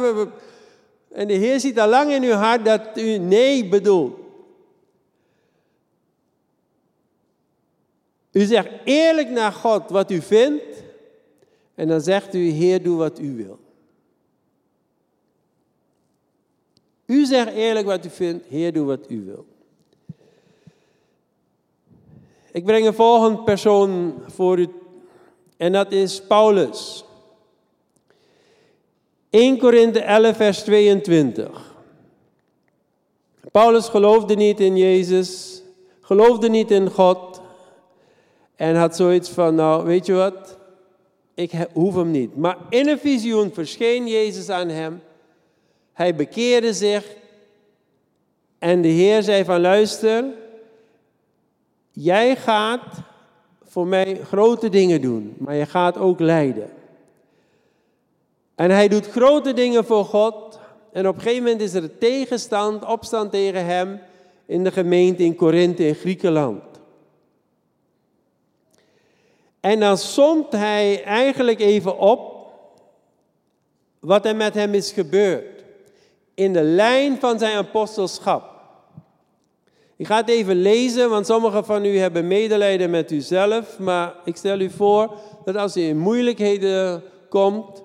En 1.13 1.29
de 1.29 1.35
Heer 1.35 1.61
ziet 1.61 1.81
al 1.81 1.89
lang 1.89 2.11
in 2.11 2.23
uw 2.23 2.33
hart 2.33 2.65
dat 2.65 2.81
u 2.95 3.19
nee 3.19 3.69
bedoelt. 3.69 4.26
U 8.37 8.45
zegt 8.45 8.69
eerlijk 8.85 9.31
naar 9.31 9.53
God 9.53 9.91
wat 9.91 10.11
u 10.11 10.21
vindt. 10.21 10.63
En 11.75 11.89
dan 11.89 12.01
zegt 12.01 12.35
u, 12.35 12.49
Heer, 12.49 12.83
doe 12.83 12.97
wat 12.97 13.19
u 13.19 13.37
wil. 13.37 13.59
U 17.07 17.25
zegt 17.25 17.53
eerlijk 17.53 17.87
wat 17.87 18.05
u 18.05 18.11
vindt, 18.11 18.47
Heer, 18.49 18.73
doe 18.73 18.87
wat 18.87 19.11
u 19.11 19.25
wil. 19.25 19.47
Ik 22.53 22.65
breng 22.65 22.87
een 22.87 22.95
volgende 22.95 23.43
persoon 23.43 24.15
voor 24.27 24.59
u 24.59 24.69
en 25.57 25.73
dat 25.73 25.93
is 25.93 26.23
Paulus. 26.23 27.05
1 29.31 29.59
Korinthe 29.59 30.01
11, 30.01 30.37
vers 30.37 30.63
22. 30.63 31.75
Paulus 33.53 33.89
geloofde 33.89 34.35
niet 34.35 34.61
in 34.61 34.77
Jezus, 34.77 35.63
geloofde 36.01 36.49
niet 36.49 36.71
in 36.71 36.91
God 36.91 37.36
en 38.57 38.75
had 38.75 38.97
zoiets 38.97 39.31
van, 39.31 39.55
nou 39.55 39.85
weet 39.85 40.07
je 40.07 40.13
wat, 40.13 40.59
ik 41.35 41.53
hoef 41.73 41.95
hem 41.95 42.11
niet. 42.11 42.37
Maar 42.37 42.57
in 42.69 42.89
een 42.89 42.99
visioen 42.99 43.53
verscheen 43.53 44.09
Jezus 44.09 44.49
aan 44.49 44.69
hem, 44.69 45.03
hij 45.93 46.15
bekeerde 46.15 46.73
zich 46.73 47.17
en 48.59 48.83
de 48.83 48.89
Heer 48.89 49.23
zei 49.23 49.45
van 49.45 49.61
luister, 49.61 50.25
jij 51.91 52.37
gaat 52.37 52.85
voor 53.65 53.87
mij 53.87 54.21
grote 54.25 54.69
dingen 54.69 55.01
doen, 55.01 55.35
maar 55.39 55.55
je 55.55 55.67
gaat 55.67 55.99
ook 55.99 56.21
lijden. 56.21 56.71
En 58.55 58.71
hij 58.71 58.89
doet 58.89 59.07
grote 59.07 59.53
dingen 59.53 59.85
voor 59.85 60.05
God. 60.05 60.59
En 60.93 61.09
op 61.09 61.15
een 61.15 61.21
gegeven 61.21 61.43
moment 61.43 61.61
is 61.61 61.75
er 61.75 61.99
tegenstand, 61.99 62.85
opstand 62.85 63.31
tegen 63.31 63.65
hem 63.65 64.01
in 64.47 64.65
de 64.65 64.73
gemeente 64.73 65.23
in 65.23 65.35
Korinthe 65.35 65.87
in 65.87 65.95
Griekenland. 65.95 66.63
En 69.67 69.81
dan 69.81 69.99
somt 69.99 70.53
hij 70.53 71.03
eigenlijk 71.05 71.61
even 71.61 71.99
op 71.99 72.47
wat 74.01 74.27
er 74.27 74.37
met 74.37 74.55
hem 74.55 74.75
is 74.75 74.93
gebeurd. 74.93 75.65
In 76.35 76.53
de 76.53 76.63
lijn 76.63 77.17
van 77.21 77.39
zijn 77.39 77.57
apostelschap. 77.57 78.51
Ik 79.97 80.07
ga 80.07 80.17
het 80.17 80.29
even 80.29 80.57
lezen, 80.57 81.11
want 81.11 81.27
sommigen 81.27 81.65
van 81.65 81.85
u 81.85 81.99
hebben 81.99 82.27
medelijden 82.27 82.91
met 82.91 83.11
uzelf. 83.11 83.79
Maar 83.79 84.15
ik 84.25 84.37
stel 84.37 84.61
u 84.61 84.71
voor 84.71 85.15
dat 85.45 85.57
als 85.57 85.77
u 85.77 85.81
in 85.81 85.99
moeilijkheden 85.99 87.03
komt 87.29 87.83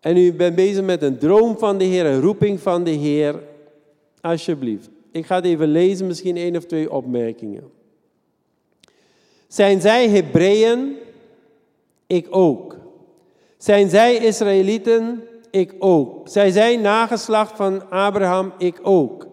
en 0.00 0.16
u 0.16 0.32
bent 0.32 0.54
bezig 0.54 0.84
met 0.84 1.02
een 1.02 1.18
droom 1.18 1.58
van 1.58 1.78
de 1.78 1.84
Heer, 1.84 2.06
een 2.06 2.20
roeping 2.20 2.60
van 2.60 2.84
de 2.84 2.90
Heer, 2.90 3.42
alsjeblieft. 4.20 4.88
Ik 5.12 5.26
ga 5.26 5.34
het 5.34 5.44
even 5.44 5.68
lezen, 5.68 6.06
misschien 6.06 6.36
één 6.36 6.56
of 6.56 6.64
twee 6.64 6.92
opmerkingen. 6.92 7.75
Zijn 9.48 9.80
zij 9.80 10.08
Hebreeën? 10.08 10.96
Ik 12.06 12.26
ook. 12.30 12.76
Zijn 13.56 13.88
zij 13.88 14.16
Israëlieten? 14.16 15.28
Ik 15.50 15.74
ook. 15.78 16.28
Zijn 16.28 16.52
zij 16.52 16.76
nageslacht 16.76 17.56
van 17.56 17.90
Abraham? 17.90 18.52
Ik 18.58 18.78
ook. 18.82 19.26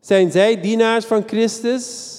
Zijn 0.00 0.30
zij 0.30 0.60
dienaars 0.60 1.04
van 1.04 1.22
Christus? 1.26 2.16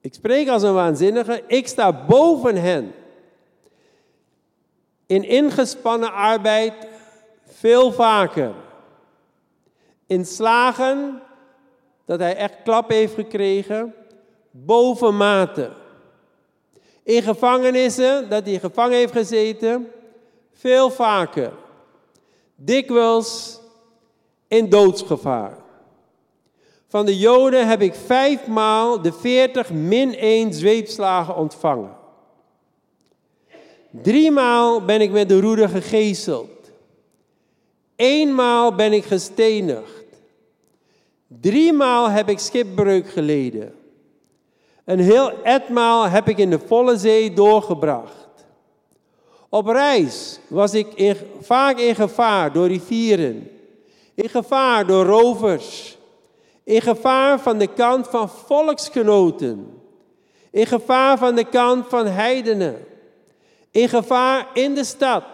Ik 0.00 0.14
spreek 0.14 0.48
als 0.48 0.62
een 0.62 0.74
waanzinnige. 0.74 1.44
Ik 1.46 1.68
sta 1.68 2.04
boven 2.06 2.56
hen. 2.56 2.92
In 5.06 5.24
ingespannen 5.24 6.12
arbeid 6.12 6.74
veel 7.44 7.92
vaker. 7.92 8.54
In 10.06 10.26
slagen 10.26 11.22
dat 12.04 12.18
hij 12.18 12.36
echt 12.36 12.54
klap 12.64 12.90
heeft 12.90 13.14
gekregen, 13.14 13.94
bovenmate. 14.52 15.70
In 17.02 17.22
gevangenissen, 17.22 18.28
dat 18.28 18.46
hij 18.46 18.58
gevangen 18.58 18.96
heeft 18.96 19.12
gezeten, 19.12 19.88
veel 20.52 20.90
vaker. 20.90 21.52
Dikwijls 22.54 23.60
in 24.48 24.68
doodsgevaar. 24.68 25.58
Van 26.88 27.06
de 27.06 27.18
Joden 27.18 27.68
heb 27.68 27.82
ik 27.82 27.94
vijfmaal 27.94 29.02
de 29.02 29.12
veertig 29.12 29.72
min 29.72 30.16
één 30.16 30.54
zweepslagen 30.54 31.36
ontvangen. 31.36 31.96
Driemaal 33.90 34.84
ben 34.84 35.00
ik 35.00 35.10
met 35.10 35.28
de 35.28 35.40
roede 35.40 35.68
gegezeld. 35.68 36.70
Eenmaal 37.96 38.74
ben 38.74 38.92
ik 38.92 39.04
gestenigd. 39.04 40.04
Driemaal 41.26 42.10
heb 42.10 42.28
ik 42.28 42.38
schipbreuk 42.38 43.08
geleden. 43.08 43.74
Een 44.84 45.00
heel 45.00 45.42
etmaal 45.42 46.08
heb 46.08 46.28
ik 46.28 46.38
in 46.38 46.50
de 46.50 46.58
volle 46.58 46.96
zee 46.96 47.32
doorgebracht. 47.32 48.22
Op 49.48 49.66
reis 49.66 50.38
was 50.48 50.74
ik 50.74 51.14
vaak 51.40 51.78
in 51.78 51.94
gevaar 51.94 52.52
door 52.52 52.66
rivieren, 52.66 53.50
in 54.14 54.28
gevaar 54.28 54.86
door 54.86 55.04
rovers, 55.04 55.98
in 56.64 56.80
gevaar 56.80 57.40
van 57.40 57.58
de 57.58 57.66
kant 57.66 58.08
van 58.08 58.28
volksgenoten, 58.28 59.80
in 60.50 60.66
gevaar 60.66 61.18
van 61.18 61.34
de 61.34 61.44
kant 61.44 61.88
van 61.88 62.06
heidenen, 62.06 62.84
in 63.70 63.88
gevaar 63.88 64.48
in 64.54 64.74
de 64.74 64.84
stad, 64.84 65.24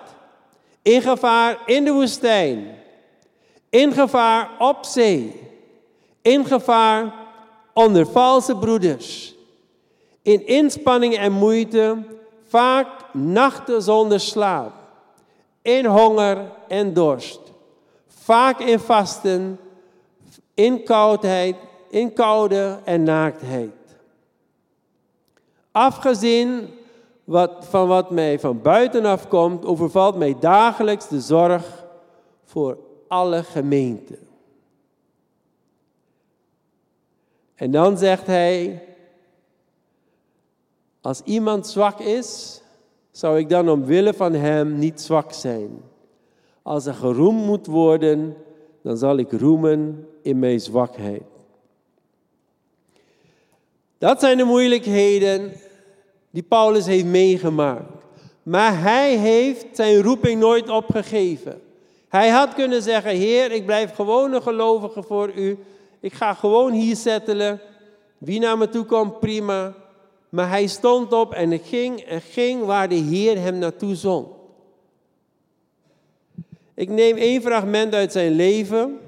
in 0.82 1.02
gevaar 1.02 1.58
in 1.66 1.84
de 1.84 1.92
woestijn, 1.92 2.76
in 3.70 3.92
gevaar 3.92 4.50
op 4.58 4.84
zee, 4.84 5.40
in 6.22 6.44
gevaar 6.44 7.14
onder 7.72 8.06
valse 8.06 8.56
broeders, 8.56 9.34
in 10.22 10.46
inspanning 10.46 11.16
en 11.16 11.32
moeite, 11.32 12.02
vaak 12.48 12.88
nachten 13.12 13.82
zonder 13.82 14.20
slaap, 14.20 14.72
in 15.62 15.84
honger 15.84 16.52
en 16.68 16.92
dorst, 16.92 17.40
vaak 18.06 18.60
in 18.60 18.78
vasten, 18.78 19.58
in 20.54 20.84
koudheid, 20.84 21.56
in 21.90 22.12
koude 22.12 22.78
en 22.84 23.02
naaktheid. 23.02 23.70
Afgezien 25.72 26.68
wat, 27.24 27.66
van 27.68 27.88
wat 27.88 28.10
mij 28.10 28.40
van 28.40 28.62
buitenaf 28.62 29.28
komt, 29.28 29.64
overvalt 29.64 30.16
mij 30.16 30.36
dagelijks 30.40 31.08
de 31.08 31.20
zorg 31.20 31.84
voor 32.44 32.78
alle 33.08 33.42
gemeenten. 33.42 34.18
En 37.54 37.70
dan 37.70 37.98
zegt 37.98 38.26
hij, 38.26 38.87
als 41.08 41.20
iemand 41.24 41.66
zwak 41.66 42.00
is, 42.00 42.60
zou 43.10 43.38
ik 43.38 43.48
dan 43.48 43.68
omwille 43.68 44.14
van 44.14 44.32
hem 44.32 44.78
niet 44.78 45.00
zwak 45.00 45.32
zijn. 45.32 45.82
Als 46.62 46.86
er 46.86 46.94
geroemd 46.94 47.44
moet 47.44 47.66
worden, 47.66 48.36
dan 48.82 48.96
zal 48.96 49.16
ik 49.16 49.32
roemen 49.32 50.08
in 50.22 50.38
mijn 50.38 50.60
zwakheid. 50.60 51.22
Dat 53.98 54.20
zijn 54.20 54.36
de 54.36 54.44
moeilijkheden 54.44 55.52
die 56.30 56.42
Paulus 56.42 56.86
heeft 56.86 57.04
meegemaakt. 57.04 58.04
Maar 58.42 58.80
hij 58.80 59.16
heeft 59.16 59.66
zijn 59.72 60.02
roeping 60.02 60.40
nooit 60.40 60.68
opgegeven. 60.68 61.60
Hij 62.08 62.28
had 62.28 62.54
kunnen 62.54 62.82
zeggen: 62.82 63.16
Heer, 63.16 63.52
ik 63.52 63.66
blijf 63.66 63.94
gewoon 63.94 64.32
een 64.32 64.42
gelovige 64.42 65.02
voor 65.02 65.32
u. 65.34 65.58
Ik 66.00 66.12
ga 66.12 66.34
gewoon 66.34 66.72
hier 66.72 66.96
settelen. 66.96 67.60
Wie 68.18 68.40
naar 68.40 68.58
me 68.58 68.68
toe 68.68 68.84
komt, 68.84 69.20
prima. 69.20 69.74
Maar 70.28 70.48
hij 70.48 70.66
stond 70.66 71.12
op 71.12 71.32
en 71.32 71.58
ging 71.58 72.00
en 72.00 72.20
ging 72.20 72.64
waar 72.64 72.88
de 72.88 72.94
Heer 72.94 73.38
hem 73.38 73.58
naartoe 73.58 73.94
zond. 73.94 74.28
Ik 76.74 76.88
neem 76.88 77.16
één 77.16 77.42
fragment 77.42 77.94
uit 77.94 78.12
zijn 78.12 78.32
leven. 78.32 78.98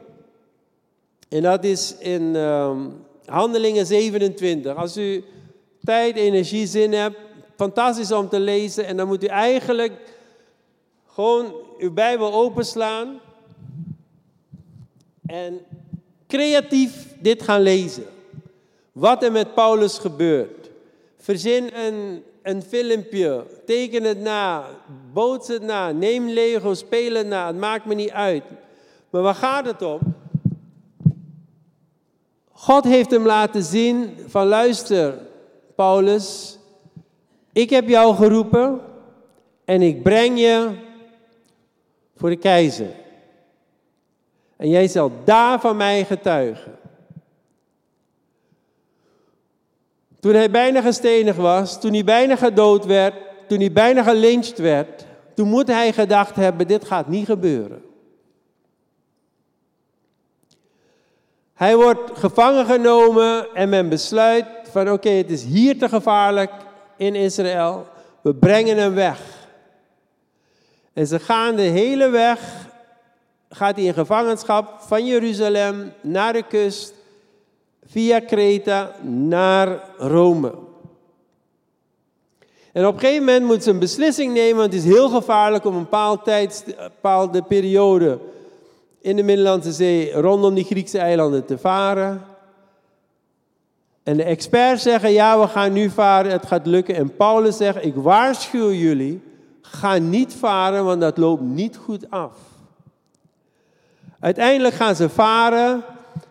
En 1.28 1.42
dat 1.42 1.64
is 1.64 1.96
in 1.98 2.36
ehm, 2.36 2.88
Handelingen 3.24 3.86
27. 3.86 4.76
Als 4.76 4.96
u 4.96 5.24
tijd, 5.84 6.16
energie, 6.16 6.66
zin 6.66 6.92
hebt, 6.92 7.16
fantastisch 7.56 8.12
om 8.12 8.28
te 8.28 8.40
lezen. 8.40 8.86
En 8.86 8.96
dan 8.96 9.06
moet 9.06 9.24
u 9.24 9.26
eigenlijk 9.26 9.92
gewoon 11.06 11.54
uw 11.78 11.92
Bijbel 11.92 12.32
openslaan. 12.32 13.20
En 15.26 15.60
creatief 16.26 17.06
dit 17.18 17.42
gaan 17.42 17.60
lezen. 17.60 18.04
Wat 18.92 19.22
er 19.22 19.32
met 19.32 19.54
Paulus 19.54 19.98
gebeurt. 19.98 20.59
Verzin 21.20 21.70
een, 21.74 22.22
een 22.42 22.62
filmpje, 22.62 23.46
teken 23.66 24.02
het 24.02 24.20
na, 24.20 24.64
boots 25.12 25.48
het 25.48 25.62
na, 25.62 25.92
neem 25.92 26.28
Lego, 26.28 26.74
speel 26.74 27.14
het 27.14 27.26
na, 27.26 27.46
het 27.46 27.56
maakt 27.56 27.84
me 27.84 27.94
niet 27.94 28.10
uit. 28.10 28.44
Maar 29.10 29.22
waar 29.22 29.34
gaat 29.34 29.66
het 29.66 29.82
om? 29.82 29.98
God 32.50 32.84
heeft 32.84 33.10
hem 33.10 33.26
laten 33.26 33.62
zien 33.62 34.16
van 34.26 34.46
luister, 34.46 35.18
Paulus, 35.74 36.58
ik 37.52 37.70
heb 37.70 37.88
jou 37.88 38.14
geroepen 38.14 38.80
en 39.64 39.82
ik 39.82 40.02
breng 40.02 40.38
je 40.38 40.70
voor 42.16 42.28
de 42.28 42.36
keizer. 42.36 42.90
En 44.56 44.68
jij 44.68 44.88
zal 44.88 45.12
daar 45.24 45.60
van 45.60 45.76
mij 45.76 46.04
getuigen. 46.04 46.79
Toen 50.20 50.34
hij 50.34 50.50
bijna 50.50 50.80
gestenigd 50.80 51.38
was, 51.38 51.80
toen 51.80 51.92
hij 51.92 52.04
bijna 52.04 52.36
gedood 52.36 52.84
werd, 52.84 53.14
toen 53.48 53.58
hij 53.58 53.72
bijna 53.72 54.02
gelyncht 54.02 54.58
werd, 54.58 55.06
toen 55.34 55.48
moet 55.48 55.68
hij 55.68 55.92
gedacht 55.92 56.36
hebben, 56.36 56.66
dit 56.66 56.84
gaat 56.84 57.08
niet 57.08 57.26
gebeuren. 57.26 57.82
Hij 61.54 61.76
wordt 61.76 62.18
gevangen 62.18 62.66
genomen 62.66 63.54
en 63.54 63.68
men 63.68 63.88
besluit 63.88 64.46
van 64.70 64.90
oké, 64.90 65.10
het 65.10 65.30
is 65.30 65.44
hier 65.44 65.78
te 65.78 65.88
gevaarlijk 65.88 66.52
in 66.96 67.14
Israël. 67.14 67.86
We 68.20 68.34
brengen 68.34 68.76
hem 68.76 68.94
weg. 68.94 69.20
En 70.92 71.06
ze 71.06 71.18
gaan 71.18 71.56
de 71.56 71.62
hele 71.62 72.08
weg, 72.08 72.68
gaat 73.48 73.76
hij 73.76 73.84
in 73.84 73.94
gevangenschap 73.94 74.80
van 74.80 75.06
Jeruzalem 75.06 75.92
naar 76.00 76.32
de 76.32 76.42
kust, 76.42 76.94
via 77.90 78.20
Kreta 78.20 78.94
naar 79.02 79.82
Rome. 79.98 80.54
En 82.72 82.86
op 82.86 82.94
een 82.94 83.00
gegeven 83.00 83.24
moment 83.24 83.44
moeten 83.44 83.62
ze 83.62 83.70
een 83.70 83.78
beslissing 83.78 84.32
nemen, 84.32 84.56
want 84.56 84.72
het 84.72 84.82
is 84.82 84.88
heel 84.88 85.08
gevaarlijk 85.08 85.64
om 85.64 85.74
een 85.74 85.82
bepaalde, 85.82 86.22
tijd, 86.22 86.64
bepaalde 86.76 87.42
periode 87.42 88.18
in 89.00 89.16
de 89.16 89.22
Middellandse 89.22 89.72
Zee 89.72 90.12
rondom 90.12 90.54
die 90.54 90.64
Griekse 90.64 90.98
eilanden 90.98 91.44
te 91.44 91.58
varen. 91.58 92.24
En 94.02 94.16
de 94.16 94.24
experts 94.24 94.82
zeggen, 94.82 95.12
ja, 95.12 95.40
we 95.40 95.48
gaan 95.48 95.72
nu 95.72 95.90
varen, 95.90 96.32
het 96.32 96.46
gaat 96.46 96.66
lukken. 96.66 96.94
En 96.94 97.16
Paulus 97.16 97.56
zegt, 97.56 97.84
ik 97.84 97.94
waarschuw 97.94 98.72
jullie, 98.72 99.22
ga 99.60 99.98
niet 99.98 100.34
varen, 100.34 100.84
want 100.84 101.00
dat 101.00 101.18
loopt 101.18 101.42
niet 101.42 101.76
goed 101.76 102.10
af. 102.10 102.32
Uiteindelijk 104.20 104.74
gaan 104.74 104.96
ze 104.96 105.08
varen. 105.08 105.84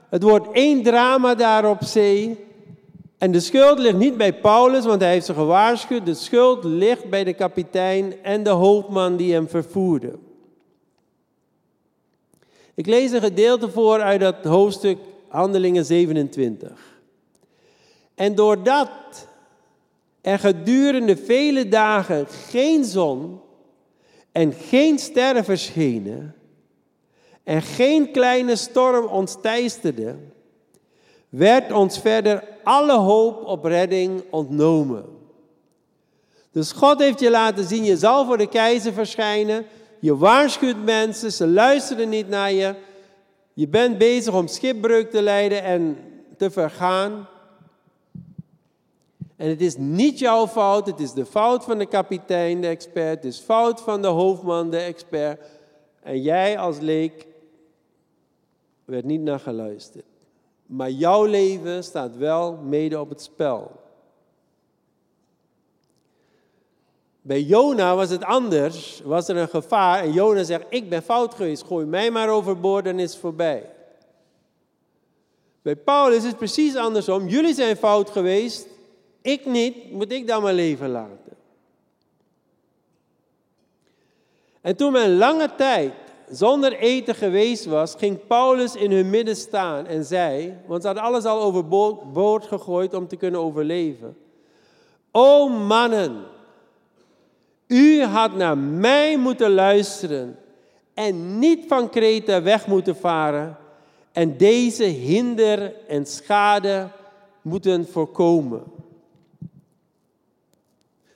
Het 0.10 0.24
wordt 0.24 0.52
één 0.52 0.84
drama 0.84 1.36
daar 1.36 1.70
op 1.70 1.84
zee. 1.84 2.48
En 3.18 3.32
de 3.32 3.40
schuld 3.40 3.80
ligt 3.80 3.98
niet 3.98 4.18
bij 4.18 4.34
Paulus, 4.34 4.86
want 4.86 5.02
hij 5.02 5.12
heeft 5.12 5.26
ze 5.26 5.34
gewaarschuwd. 5.34 6.06
De 6.06 6.14
schuld 6.14 6.64
ligt 6.64 7.10
bij 7.10 7.24
de 7.24 7.34
kapitein 7.34 8.24
en 8.24 8.44
de 8.44 8.50
hoofdman 8.50 9.16
die 9.16 9.34
hem 9.34 9.48
vervoerde. 9.48 10.18
Ik 12.74 12.86
lees 12.86 13.12
een 13.12 13.22
gedeelte 13.22 13.70
voor 13.70 14.02
uit 14.02 14.20
dat 14.20 14.44
hoofdstuk 14.44 14.98
Handelingen 15.28 15.86
27. 15.86 17.00
En 18.16 18.36
doordat 18.36 18.90
er 20.22 20.40
gedurende 20.40 21.18
vele 21.18 21.68
dagen 21.68 22.28
geen 22.28 22.84
zon 22.84 23.40
en 24.32 24.54
geen 24.54 25.00
sterren 25.00 25.44
verschenen 25.44 26.36
en 27.50 27.62
geen 27.62 28.12
kleine 28.12 28.56
storm 28.56 29.06
ons 29.06 29.38
teisterde, 29.42 30.16
werd 31.30 31.72
ons 31.72 32.00
verder 32.00 32.44
alle 32.64 32.98
hoop 32.98 33.46
op 33.46 33.64
redding 33.64 34.24
ontnomen. 34.30 35.06
Dus 36.52 36.72
God 36.72 37.00
heeft 37.00 37.20
je 37.20 37.30
laten 37.30 37.64
zien, 37.64 37.84
je 37.84 37.98
zal 37.98 38.26
voor 38.26 38.38
de 38.38 38.48
keizer 38.48 38.94
verschijnen. 38.94 39.66
Je 40.00 40.18
waarschuwt 40.18 40.84
mensen, 40.84 41.32
ze 41.32 41.48
luisteren 41.48 42.10
niet 42.10 42.30
naar 42.30 42.52
je. 42.52 42.76
Je 43.54 43.68
bent 43.68 43.98
bezig 43.98 44.34
om 44.34 44.48
schipbreuk 44.48 45.12
te 45.12 45.22
leiden 45.22 45.64
en 45.64 45.98
te 46.38 46.52
vergaan. 46.52 47.28
En 49.36 49.50
het 49.50 49.62
is 49.62 49.78
niet 49.78 50.20
jouw 50.20 50.48
fout, 50.48 50.86
het 50.86 51.00
is 51.00 51.14
de 51.14 51.26
fout 51.26 51.64
van 51.64 51.78
de 51.78 51.86
kapitein, 51.86 52.62
de 52.62 52.68
expert, 52.68 53.24
het 53.24 53.34
is 53.34 53.40
fout 53.40 53.82
van 53.82 54.02
de 54.02 54.08
hoofdman, 54.08 54.70
de 54.70 54.80
expert. 54.80 55.42
En 56.04 56.22
jij 56.22 56.58
als 56.58 56.80
leek 56.80 57.28
werd 58.90 59.06
niet 59.06 59.22
naar 59.22 59.40
geluisterd. 59.40 60.06
Maar 60.66 60.90
jouw 60.90 61.26
leven 61.26 61.84
staat 61.84 62.18
wel 62.18 62.54
mede 62.54 63.00
op 63.00 63.10
het 63.10 63.22
spel. 63.22 63.72
Bij 67.22 67.42
Jona 67.42 67.96
was 67.96 68.10
het 68.10 68.24
anders, 68.24 69.02
was 69.04 69.28
er 69.28 69.38
een 69.38 69.50
gevaar 69.50 70.04
en 70.04 70.14
Jona 70.14 70.44
zegt, 70.44 70.66
ik 70.70 70.90
ben 70.90 71.04
fout 71.04 71.34
geweest, 71.34 71.64
gooi 71.64 71.86
mij 71.86 72.12
maar 72.12 72.30
overboord 72.30 72.86
en 72.86 73.00
is 73.00 73.12
het 73.12 73.20
voorbij. 73.20 73.70
Bij 75.62 75.76
Paulus 75.76 76.18
is 76.18 76.24
het 76.24 76.38
precies 76.38 76.76
andersom, 76.76 77.28
jullie 77.28 77.54
zijn 77.54 77.76
fout 77.76 78.10
geweest, 78.10 78.68
ik 79.22 79.46
niet, 79.46 79.92
moet 79.92 80.12
ik 80.12 80.28
dan 80.28 80.44
mijn 80.44 80.56
leven 80.56 80.90
laten. 80.90 81.38
En 84.62 84.76
toen 84.76 84.92
men 84.92 85.18
lange 85.18 85.56
tijd 85.56 85.94
zonder 86.30 86.78
eten 86.78 87.16
geweest 87.16 87.66
was, 87.66 87.96
ging 87.98 88.28
Paulus 88.28 88.76
in 88.76 88.92
hun 88.92 89.10
midden 89.10 89.36
staan 89.36 89.86
en 89.86 90.06
zei, 90.06 90.58
want 90.66 90.82
ze 90.82 90.88
hadden 90.88 91.06
alles 91.06 91.26
al 91.26 91.42
overboord 91.42 92.46
gegooid 92.46 92.94
om 92.94 93.08
te 93.08 93.16
kunnen 93.16 93.40
overleven. 93.40 94.18
O 95.12 95.48
mannen, 95.48 96.24
u 97.68 98.04
had 98.04 98.36
naar 98.36 98.58
mij 98.58 99.18
moeten 99.18 99.52
luisteren 99.52 100.40
en 100.94 101.40
niet 101.40 101.66
van 101.68 101.90
Kreta 101.90 102.42
weg 102.42 102.68
moeten 102.68 102.96
varen 102.96 103.58
en 104.12 104.38
deze 104.38 104.84
hinder 104.84 105.74
en 105.88 106.06
schade 106.06 106.88
moeten 107.42 107.88
voorkomen. 107.88 108.64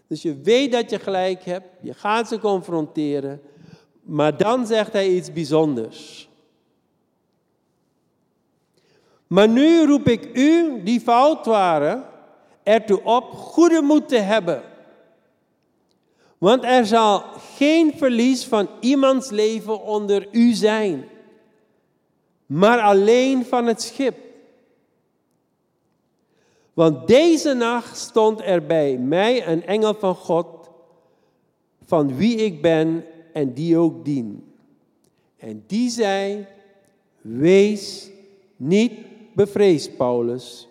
Dus 0.08 0.22
je 0.22 0.42
weet 0.42 0.72
dat 0.72 0.90
je 0.90 1.00
gelijk 1.00 1.44
hebt, 1.44 1.68
je 1.82 1.94
gaat 1.94 2.28
ze 2.28 2.40
confronteren, 2.40 3.42
maar 4.04 4.38
dan 4.38 4.68
zegt 4.68 4.94
hij 4.94 5.10
iets 5.10 5.34
bijzonders. 5.34 6.30
Maar 9.28 9.50
nu 9.50 9.86
roep 9.86 10.08
ik 10.08 10.38
u, 10.38 10.84
die 10.84 11.00
fout 11.02 11.46
waren, 11.46 12.06
ertoe 12.64 13.04
op 13.04 13.32
goede 13.32 13.82
moed 13.82 14.08
te 14.08 14.18
hebben. 14.18 14.64
Want 16.38 16.64
er 16.64 16.86
zal 16.86 17.24
geen 17.56 17.94
verlies 17.98 18.46
van 18.46 18.70
iemands 18.80 19.30
leven 19.30 19.82
onder 19.82 20.28
u 20.32 20.52
zijn, 20.52 21.08
maar 22.46 22.80
alleen 22.80 23.46
van 23.46 23.66
het 23.66 23.82
schip. 23.82 24.18
Want 26.74 27.08
deze 27.08 27.54
nacht 27.54 27.98
stond 27.98 28.42
er 28.42 28.66
bij 28.66 28.98
mij 28.98 29.48
een 29.48 29.66
engel 29.66 29.94
van 29.94 30.16
God, 30.16 30.70
van 31.86 32.16
wie 32.16 32.36
ik 32.36 32.62
ben 32.62 33.06
en 33.34 33.54
die 33.54 33.78
ook 33.78 34.06
dien. 34.06 34.54
En 35.38 35.64
die 35.68 35.90
zei, 35.90 36.46
wees 37.22 38.10
niet 38.56 38.94
bevreesd, 39.34 39.98
Paulus. 39.98 40.68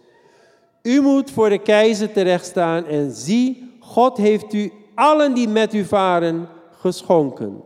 U 0.82 1.00
moet 1.00 1.30
voor 1.30 1.48
de 1.48 1.58
keizer 1.58 2.12
terechtstaan 2.12 2.84
en 2.84 3.10
zie, 3.10 3.70
God 3.80 4.16
heeft 4.16 4.52
u 4.52 4.72
allen 4.94 5.34
die 5.34 5.48
met 5.48 5.74
u 5.74 5.84
varen 5.84 6.48
geschonken. 6.70 7.62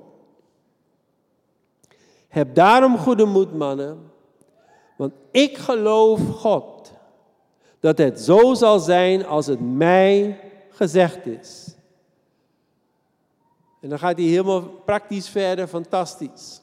Heb 2.29 2.55
daarom 2.55 2.99
goede 2.99 3.25
moed, 3.25 3.55
mannen, 3.55 3.99
want 4.97 5.13
ik 5.31 5.57
geloof 5.57 6.21
God 6.29 6.93
dat 7.81 7.99
het 7.99 8.21
zo 8.21 8.55
zal 8.55 8.79
zijn 8.79 9.27
als 9.27 9.47
het 9.47 9.61
mij 9.61 10.41
gezegd 10.71 11.27
is. 11.27 11.76
En 13.87 13.93
dan 13.93 14.01
gaat 14.01 14.17
hij 14.17 14.27
helemaal 14.27 14.61
praktisch 14.63 15.29
verder, 15.29 15.67
fantastisch. 15.67 16.61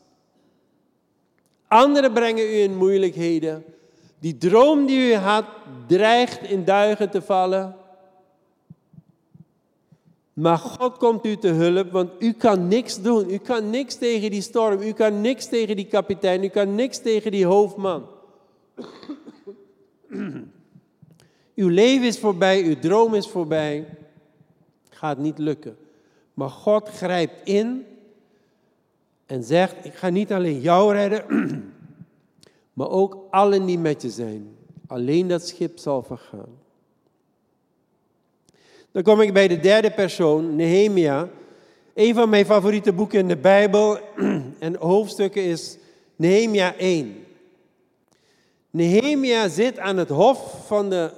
Anderen 1.67 2.13
brengen 2.13 2.43
u 2.43 2.53
in 2.53 2.77
moeilijkheden. 2.77 3.63
Die 4.19 4.37
droom 4.37 4.85
die 4.85 5.09
u 5.09 5.13
had, 5.13 5.45
dreigt 5.87 6.43
in 6.43 6.63
duigen 6.63 7.09
te 7.09 7.21
vallen. 7.21 7.75
Maar 10.33 10.57
God 10.57 10.97
komt 10.97 11.25
u 11.25 11.37
te 11.37 11.47
hulp, 11.47 11.91
want 11.91 12.11
u 12.19 12.31
kan 12.31 12.67
niks 12.67 13.01
doen. 13.01 13.29
U 13.29 13.37
kan 13.37 13.69
niks 13.69 13.95
tegen 13.95 14.31
die 14.31 14.41
storm. 14.41 14.81
U 14.81 14.91
kan 14.91 15.21
niks 15.21 15.47
tegen 15.47 15.75
die 15.75 15.87
kapitein. 15.87 16.43
U 16.43 16.47
kan 16.47 16.75
niks 16.75 17.01
tegen 17.01 17.31
die 17.31 17.45
hoofdman. 17.45 18.07
uw 21.55 21.69
leven 21.69 22.07
is 22.07 22.19
voorbij, 22.19 22.63
uw 22.63 22.79
droom 22.79 23.13
is 23.13 23.27
voorbij. 23.27 23.85
Gaat 24.89 25.17
niet 25.17 25.37
lukken. 25.37 25.77
Maar 26.33 26.49
God 26.49 26.89
grijpt 26.89 27.47
in 27.47 27.85
en 29.25 29.43
zegt: 29.43 29.85
Ik 29.85 29.93
ga 29.93 30.09
niet 30.09 30.31
alleen 30.31 30.59
jou 30.59 30.93
redden, 30.93 31.73
maar 32.73 32.89
ook 32.89 33.17
allen 33.29 33.65
die 33.65 33.79
met 33.79 34.01
je 34.01 34.09
zijn. 34.09 34.55
Alleen 34.87 35.27
dat 35.27 35.47
schip 35.47 35.77
zal 35.77 36.03
vergaan. 36.03 36.61
Dan 38.91 39.03
kom 39.03 39.21
ik 39.21 39.33
bij 39.33 39.47
de 39.47 39.59
derde 39.59 39.91
persoon, 39.91 40.55
Nehemia. 40.55 41.29
Een 41.93 42.13
van 42.13 42.29
mijn 42.29 42.45
favoriete 42.45 42.93
boeken 42.93 43.19
in 43.19 43.27
de 43.27 43.37
Bijbel 43.37 43.99
en 44.59 44.75
hoofdstukken 44.75 45.43
is 45.43 45.77
Nehemia 46.15 46.75
1. 46.75 47.25
Nehemia 48.69 49.47
zit 49.47 49.79
aan 49.79 49.97
het 49.97 50.09
hof 50.09 50.67
van 50.67 50.89
de 50.89 51.11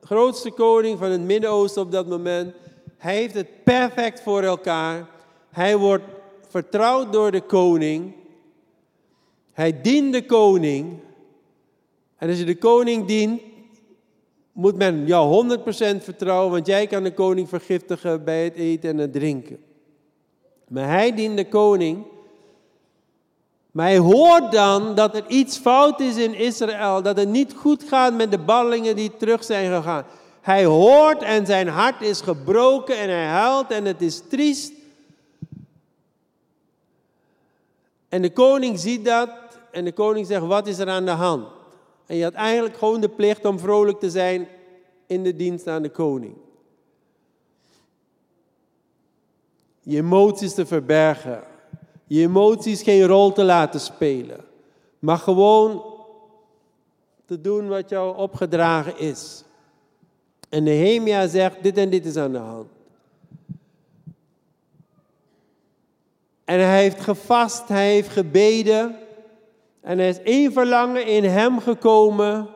grootste 0.00 0.50
koning 0.50 0.98
van 0.98 1.10
het 1.10 1.20
Midden-Oosten 1.20 1.82
op 1.82 1.92
dat 1.92 2.06
moment. 2.06 2.54
Hij 2.98 3.16
heeft 3.16 3.34
het 3.34 3.64
perfect 3.64 4.20
voor 4.20 4.42
elkaar. 4.42 5.06
Hij 5.50 5.76
wordt 5.76 6.04
vertrouwd 6.48 7.12
door 7.12 7.30
de 7.30 7.40
koning. 7.40 8.12
Hij 9.52 9.80
dient 9.80 10.12
de 10.12 10.26
koning. 10.26 10.98
En 12.16 12.28
als 12.28 12.38
je 12.38 12.44
de 12.44 12.58
koning 12.58 13.06
dient, 13.06 13.40
moet 14.52 14.76
men 14.76 15.06
jou 15.06 15.48
100% 15.58 15.60
vertrouwen, 16.02 16.50
want 16.50 16.66
jij 16.66 16.86
kan 16.86 17.02
de 17.02 17.14
koning 17.14 17.48
vergiftigen 17.48 18.24
bij 18.24 18.44
het 18.44 18.54
eten 18.54 18.90
en 18.90 18.98
het 18.98 19.12
drinken. 19.12 19.58
Maar 20.68 20.88
hij 20.88 21.14
dient 21.14 21.36
de 21.36 21.48
koning. 21.48 22.04
Maar 23.70 23.86
hij 23.86 23.98
hoort 23.98 24.52
dan 24.52 24.94
dat 24.94 25.16
er 25.16 25.24
iets 25.28 25.58
fout 25.58 26.00
is 26.00 26.16
in 26.16 26.34
Israël, 26.34 27.02
dat 27.02 27.16
het 27.16 27.28
niet 27.28 27.54
goed 27.54 27.84
gaat 27.84 28.14
met 28.14 28.30
de 28.30 28.38
ballingen 28.38 28.96
die 28.96 29.16
terug 29.16 29.44
zijn 29.44 29.74
gegaan. 29.76 30.04
Hij 30.48 30.64
hoort 30.64 31.22
en 31.22 31.46
zijn 31.46 31.68
hart 31.68 32.00
is 32.02 32.20
gebroken 32.20 32.98
en 32.98 33.08
hij 33.08 33.26
huilt 33.26 33.70
en 33.70 33.84
het 33.84 34.02
is 34.02 34.22
triest. 34.28 34.72
En 38.08 38.22
de 38.22 38.32
koning 38.32 38.78
ziet 38.78 39.04
dat 39.04 39.30
en 39.70 39.84
de 39.84 39.92
koning 39.92 40.26
zegt, 40.26 40.42
wat 40.42 40.66
is 40.66 40.78
er 40.78 40.88
aan 40.88 41.04
de 41.04 41.10
hand? 41.10 41.46
En 42.06 42.16
je 42.16 42.22
had 42.22 42.32
eigenlijk 42.32 42.76
gewoon 42.76 43.00
de 43.00 43.08
plicht 43.08 43.44
om 43.44 43.58
vrolijk 43.58 44.00
te 44.00 44.10
zijn 44.10 44.48
in 45.06 45.22
de 45.22 45.36
dienst 45.36 45.66
aan 45.66 45.82
de 45.82 45.90
koning. 45.90 46.34
Je 49.80 49.96
emoties 49.96 50.54
te 50.54 50.66
verbergen. 50.66 51.42
Je 52.06 52.20
emoties 52.20 52.82
geen 52.82 53.06
rol 53.06 53.32
te 53.32 53.44
laten 53.44 53.80
spelen. 53.80 54.44
Maar 54.98 55.18
gewoon 55.18 55.82
te 57.26 57.40
doen 57.40 57.68
wat 57.68 57.88
jou 57.88 58.16
opgedragen 58.16 58.98
is. 58.98 59.42
En 60.48 60.62
Nehemia 60.62 61.26
zegt, 61.26 61.62
dit 61.62 61.76
en 61.76 61.90
dit 61.90 62.06
is 62.06 62.16
aan 62.16 62.32
de 62.32 62.38
hand. 62.38 62.68
En 66.44 66.60
hij 66.60 66.82
heeft 66.82 67.00
gevast, 67.00 67.68
hij 67.68 67.92
heeft 67.92 68.08
gebeden. 68.08 68.96
En 69.80 69.98
er 69.98 70.08
is 70.08 70.22
één 70.22 70.52
verlangen 70.52 71.06
in 71.06 71.24
hem 71.24 71.60
gekomen 71.60 72.48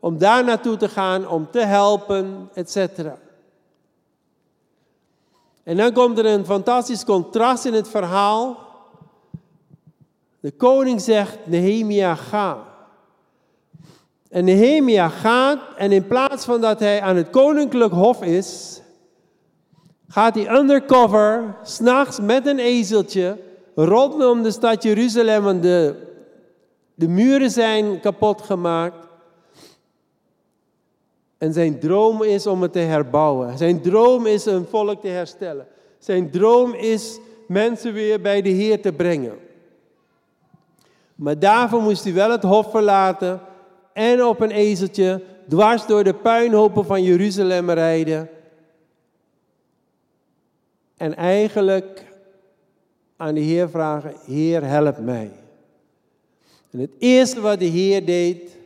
om 0.00 0.18
daar 0.18 0.44
naartoe 0.44 0.76
te 0.76 0.88
gaan, 0.88 1.28
om 1.28 1.50
te 1.50 1.64
helpen, 1.64 2.50
etc. 2.54 2.76
En 5.62 5.76
dan 5.76 5.92
komt 5.92 6.18
er 6.18 6.26
een 6.26 6.44
fantastisch 6.44 7.04
contrast 7.04 7.64
in 7.64 7.74
het 7.74 7.88
verhaal. 7.88 8.58
De 10.40 10.50
koning 10.50 11.00
zegt, 11.00 11.38
Nehemia, 11.44 12.14
ga. 12.14 12.69
En 14.30 14.44
Nehemia 14.44 15.08
gaat 15.08 15.58
en 15.76 15.92
in 15.92 16.06
plaats 16.06 16.44
van 16.44 16.60
dat 16.60 16.80
hij 16.80 17.00
aan 17.00 17.16
het 17.16 17.30
koninklijk 17.30 17.92
hof 17.92 18.22
is, 18.22 18.80
gaat 20.08 20.34
hij 20.34 20.56
undercover, 20.56 21.56
s'nachts 21.62 22.20
met 22.20 22.46
een 22.46 22.58
ezeltje, 22.58 23.36
rondom 23.74 24.42
de 24.42 24.50
stad 24.50 24.82
Jeruzalem, 24.82 25.42
want 25.42 25.62
de, 25.62 25.94
de 26.94 27.08
muren 27.08 27.50
zijn 27.50 28.00
kapot 28.00 28.42
gemaakt. 28.42 29.08
En 31.38 31.52
zijn 31.52 31.78
droom 31.78 32.22
is 32.22 32.46
om 32.46 32.62
het 32.62 32.72
te 32.72 32.78
herbouwen. 32.78 33.58
Zijn 33.58 33.80
droom 33.80 34.26
is 34.26 34.44
een 34.46 34.66
volk 34.70 35.00
te 35.00 35.08
herstellen. 35.08 35.66
Zijn 35.98 36.30
droom 36.30 36.74
is 36.74 37.18
mensen 37.46 37.92
weer 37.92 38.20
bij 38.20 38.42
de 38.42 38.48
Heer 38.48 38.82
te 38.82 38.92
brengen. 38.92 39.38
Maar 41.14 41.38
daarvoor 41.38 41.82
moest 41.82 42.04
hij 42.04 42.12
wel 42.12 42.30
het 42.30 42.42
hof 42.42 42.70
verlaten 42.70 43.40
en 43.92 44.24
op 44.24 44.40
een 44.40 44.50
ezeltje 44.50 45.22
dwars 45.48 45.86
door 45.86 46.04
de 46.04 46.14
puinhopen 46.14 46.84
van 46.84 47.02
Jeruzalem 47.02 47.70
rijden. 47.70 48.28
En 50.96 51.16
eigenlijk 51.16 52.04
aan 53.16 53.34
de 53.34 53.40
Heer 53.40 53.70
vragen, 53.70 54.14
Heer 54.24 54.64
help 54.64 54.98
mij. 54.98 55.30
En 56.70 56.78
het 56.78 56.90
eerste 56.98 57.40
wat 57.40 57.58
de 57.58 57.64
Heer 57.64 58.06
deed, 58.06 58.58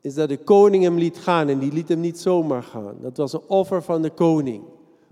is 0.00 0.14
dat 0.14 0.28
de 0.28 0.38
koning 0.38 0.82
hem 0.82 0.98
liet 0.98 1.18
gaan. 1.18 1.48
En 1.48 1.58
die 1.58 1.72
liet 1.72 1.88
hem 1.88 2.00
niet 2.00 2.18
zomaar 2.18 2.62
gaan. 2.62 2.96
Dat 3.00 3.16
was 3.16 3.32
een 3.32 3.46
offer 3.46 3.82
van 3.82 4.02
de 4.02 4.10
koning. 4.10 4.62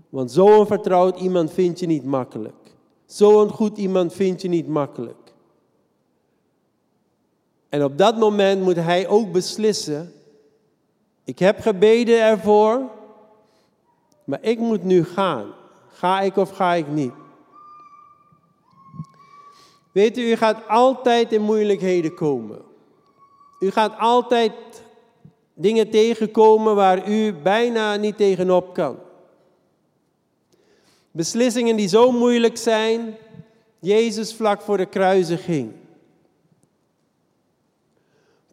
Want 0.09 0.31
zo'n 0.31 0.67
vertrouwd 0.67 1.19
iemand 1.19 1.51
vind 1.51 1.79
je 1.79 1.85
niet 1.85 2.03
makkelijk. 2.05 2.75
Zo'n 3.05 3.49
goed 3.49 3.77
iemand 3.77 4.13
vind 4.13 4.41
je 4.41 4.47
niet 4.47 4.67
makkelijk. 4.67 5.18
En 7.69 7.83
op 7.83 7.97
dat 7.97 8.17
moment 8.17 8.61
moet 8.61 8.75
hij 8.75 9.07
ook 9.07 9.31
beslissen. 9.31 10.13
Ik 11.23 11.39
heb 11.39 11.59
gebeden 11.59 12.21
ervoor, 12.21 12.81
maar 14.23 14.39
ik 14.41 14.59
moet 14.59 14.83
nu 14.83 15.03
gaan. 15.03 15.53
Ga 15.87 16.21
ik 16.21 16.37
of 16.37 16.49
ga 16.49 16.73
ik 16.73 16.87
niet? 16.87 17.11
Weet 19.91 20.17
u, 20.17 20.21
u 20.21 20.35
gaat 20.35 20.67
altijd 20.67 21.31
in 21.31 21.41
moeilijkheden 21.41 22.15
komen. 22.15 22.61
U 23.59 23.71
gaat 23.71 23.97
altijd 23.97 24.53
dingen 25.53 25.89
tegenkomen 25.89 26.75
waar 26.75 27.09
u 27.09 27.33
bijna 27.33 27.95
niet 27.95 28.17
tegenop 28.17 28.73
kan. 28.73 28.97
Beslissingen 31.11 31.75
die 31.75 31.87
zo 31.87 32.11
moeilijk 32.11 32.57
zijn, 32.57 33.15
Jezus 33.79 34.33
vlak 34.33 34.61
voor 34.61 34.77
de 34.77 34.85
kruisiging. 34.85 35.73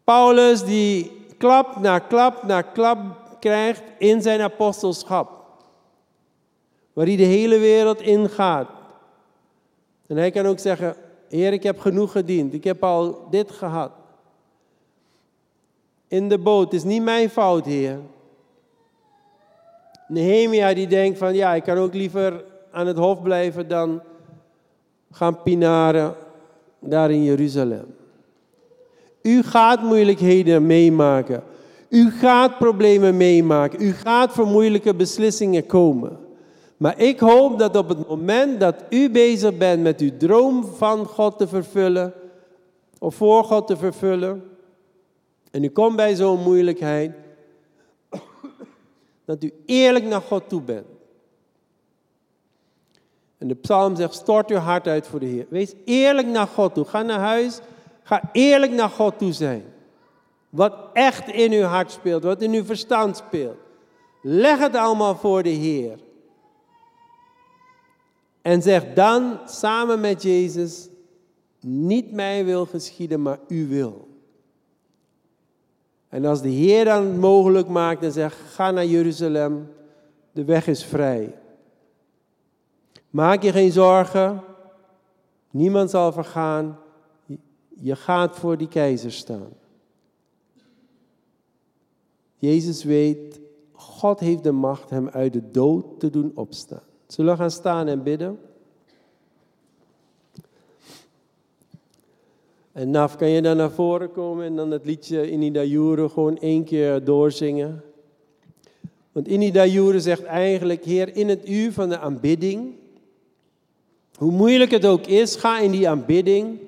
Paulus 0.07 0.63
die 0.63 1.11
klap 1.37 1.81
na 1.83 1.99
klap 1.99 2.45
na 2.47 2.63
klap 2.63 2.99
krijgt 3.41 3.83
in 3.99 4.23
zijn 4.23 4.41
apostelschap. 4.41 5.31
Waar 6.93 7.07
hij 7.07 7.17
de 7.17 7.23
hele 7.23 7.59
wereld 7.59 8.01
ingaat. 8.01 8.69
En 10.07 10.17
hij 10.17 10.31
kan 10.31 10.47
ook 10.47 10.59
zeggen, 10.59 10.97
Heer, 11.29 11.53
ik 11.53 11.63
heb 11.63 11.81
genoeg 11.81 12.13
gediend. 12.13 12.55
Ik 12.55 12.65
heb 12.65 12.85
al 12.85 13.27
dit 13.31 13.51
gehad. 13.51 13.91
In 16.09 16.29
de 16.29 16.39
boot, 16.39 16.65
het 16.65 16.73
is 16.73 16.85
niet 16.85 17.03
mijn 17.03 17.31
fout, 17.31 17.65
Heer. 17.65 17.99
Nehemia 20.09 20.75
die 20.75 20.87
denkt 20.87 21.19
van, 21.19 21.35
ja, 21.35 21.55
ik 21.55 21.63
kan 21.63 21.77
ook 21.77 21.95
liever 21.95 22.45
aan 22.71 22.87
het 22.87 22.97
hof 22.97 23.23
blijven 23.23 23.69
dan 23.69 24.03
gaan 25.11 25.43
pinaren 25.43 26.15
daar 26.79 27.11
in 27.11 27.23
Jeruzalem. 27.23 27.95
U 29.27 29.43
gaat 29.43 29.83
moeilijkheden 29.83 30.67
meemaken. 30.67 31.43
U 31.89 32.11
gaat 32.11 32.59
problemen 32.59 33.17
meemaken. 33.17 33.83
U 33.83 33.93
gaat 33.93 34.33
voor 34.33 34.47
moeilijke 34.47 34.95
beslissingen 34.95 35.67
komen. 35.67 36.19
Maar 36.77 37.01
ik 37.01 37.21
hoop 37.21 37.59
dat 37.59 37.77
op 37.77 37.89
het 37.89 38.09
moment 38.09 38.61
dat 38.61 38.75
u 38.91 39.11
bezig 39.11 39.57
bent 39.57 39.83
met 39.83 40.01
uw 40.01 40.17
droom 40.17 40.65
van 40.65 41.07
God 41.07 41.39
te 41.39 41.49
vervullen, 41.49 42.13
of 42.99 43.15
voor 43.15 43.45
God 43.45 43.67
te 43.67 43.77
vervullen, 43.77 44.45
en 45.51 45.65
u 45.65 45.69
komt 45.69 45.97
bij 45.97 46.15
zo'n 46.15 46.43
moeilijkheid, 46.43 47.13
dat 49.25 49.43
u 49.43 49.53
eerlijk 49.67 50.05
naar 50.05 50.21
God 50.21 50.49
toe 50.49 50.63
bent. 50.63 50.87
En 53.39 53.49
de 53.49 53.55
psalm 53.55 53.97
zegt, 53.97 54.15
stort 54.15 54.51
uw 54.51 54.57
hart 54.57 54.87
uit 54.87 55.07
voor 55.07 55.21
de 55.21 55.27
Heer. 55.27 55.47
Wees 55.49 55.75
eerlijk 55.85 56.27
naar 56.27 56.47
God 56.47 56.75
toe. 56.75 56.85
Ga 56.85 57.03
naar 57.03 57.19
huis, 57.19 57.61
ga 58.07 58.29
eerlijk 58.33 58.73
naar 58.73 58.89
God 58.89 59.19
toe 59.19 59.33
zijn. 59.33 59.65
Wat 60.51 60.75
echt 60.93 61.29
in 61.29 61.53
uw 61.53 61.63
hart 61.63 61.91
speelt, 61.91 62.23
wat 62.23 62.43
in 62.43 62.53
uw 62.53 62.65
verstand 62.65 63.17
speelt. 63.17 63.57
Leg 64.23 64.59
het 64.59 64.75
allemaal 64.75 65.17
voor 65.17 65.43
de 65.43 65.49
Heer. 65.49 65.99
En 68.43 68.63
zeg 68.63 68.95
dan 68.95 69.39
samen 69.45 70.01
met 70.01 70.23
Jezus, 70.23 70.89
niet 71.61 72.13
mij 72.13 72.45
wil 72.45 72.67
geschieden, 72.67 73.23
maar 73.23 73.39
u 73.49 73.69
wil. 73.69 74.09
En 76.09 76.25
als 76.25 76.43
de 76.43 76.49
Heer 76.49 76.85
dan 76.85 77.19
mogelijk 77.19 77.69
maakt 77.69 78.03
en 78.03 78.13
zegt, 78.13 78.37
ga 78.37 78.71
naar 78.71 78.87
Jeruzalem, 78.87 79.73
de 80.33 80.45
weg 80.45 80.67
is 80.67 80.85
vrij. 80.85 81.35
Maak 83.11 83.43
je 83.43 83.53
geen 83.53 83.73
zorgen, 83.73 84.43
niemand 85.51 85.91
zal 85.91 86.13
vergaan, 86.13 86.79
je 87.81 87.97
gaat 87.97 88.37
voor 88.37 88.57
die 88.57 88.69
keizer 88.69 89.13
staan. 89.13 89.49
Jezus 92.37 92.85
weet, 92.85 93.41
God 93.73 94.21
heeft 94.21 94.43
de 94.43 94.53
macht 94.53 94.91
hem 94.91 95.09
uit 95.09 95.33
de 95.33 95.51
dood 95.51 96.01
te 96.01 96.11
doen 96.11 96.33
opstaan. 96.35 96.83
Zullen 97.07 97.33
we 97.33 97.39
gaan 97.39 97.51
staan 97.51 97.87
en 97.87 98.03
bidden? 98.03 98.39
En 102.73 102.91
Naf, 102.91 103.17
kan 103.17 103.29
je 103.29 103.43
dan 103.43 103.57
naar 103.57 103.71
voren 103.71 104.13
komen 104.13 104.47
en 104.47 104.57
dan 104.57 104.71
het 104.71 104.85
liedje 104.85 105.31
Inida 105.31 105.65
Jure 105.65 106.09
gewoon 106.09 106.39
één 106.39 106.65
keer 106.65 107.05
doorzingen? 107.05 107.85
Want 109.13 109.29
Inida 109.29 109.67
Jure 109.67 110.01
zegt 110.01 110.23
eigenlijk, 110.23 110.85
Heer, 110.85 111.17
in 111.17 111.29
het 111.29 111.49
uur 111.49 111.73
van 111.73 111.89
de 111.89 111.99
aanbidding, 111.99 112.75
hoe 114.17 114.33
moeilijk 114.33 114.71
het 114.71 114.87
ook 114.87 115.07
is, 115.07 115.37
ga 115.37 115.59
in 115.59 115.71
die 115.71 115.89
aanbidding. 115.89 116.59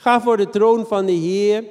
Ga 0.00 0.20
voor 0.20 0.36
de 0.36 0.48
troon 0.48 0.86
van 0.86 1.06
de 1.06 1.12
Heer. 1.12 1.64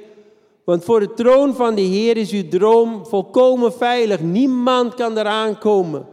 Want 0.64 0.84
voor 0.84 1.00
de 1.00 1.14
troon 1.14 1.54
van 1.54 1.74
de 1.74 1.80
Heer 1.82 2.16
is 2.16 2.30
uw 2.30 2.48
droom 2.48 3.06
volkomen 3.06 3.72
veilig. 3.72 4.20
Niemand 4.20 4.94
kan 4.94 5.18
eraan 5.18 5.58
komen. 5.58 6.06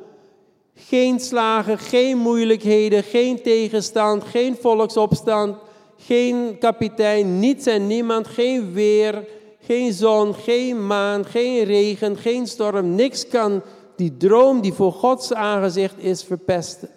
Geen 0.76 1.20
slagen, 1.20 1.78
geen 1.78 2.18
moeilijkheden, 2.18 3.04
geen 3.04 3.42
tegenstand, 3.42 4.24
geen 4.24 4.56
volksopstand, 4.56 5.58
geen 5.98 6.58
kapitein, 6.60 7.40
niets 7.40 7.66
en 7.66 7.88
niemand, 7.88 8.28
geen 8.28 8.74
weer, 8.74 9.28
geen 9.60 9.94
zon, 9.94 10.34
geen 10.34 10.88
maan, 10.88 11.26
geen 11.26 11.64
regen, 11.64 12.18
geen 12.18 12.48
storm. 12.48 12.96
Niks 12.96 13.28
kan 13.28 13.62
die 13.96 14.18
droom 14.18 14.62
die 14.62 14.74
voor 14.74 14.92
Gods 14.92 15.34
aangezicht 15.34 15.96
is 15.98 16.24
verpesten. 16.24 16.90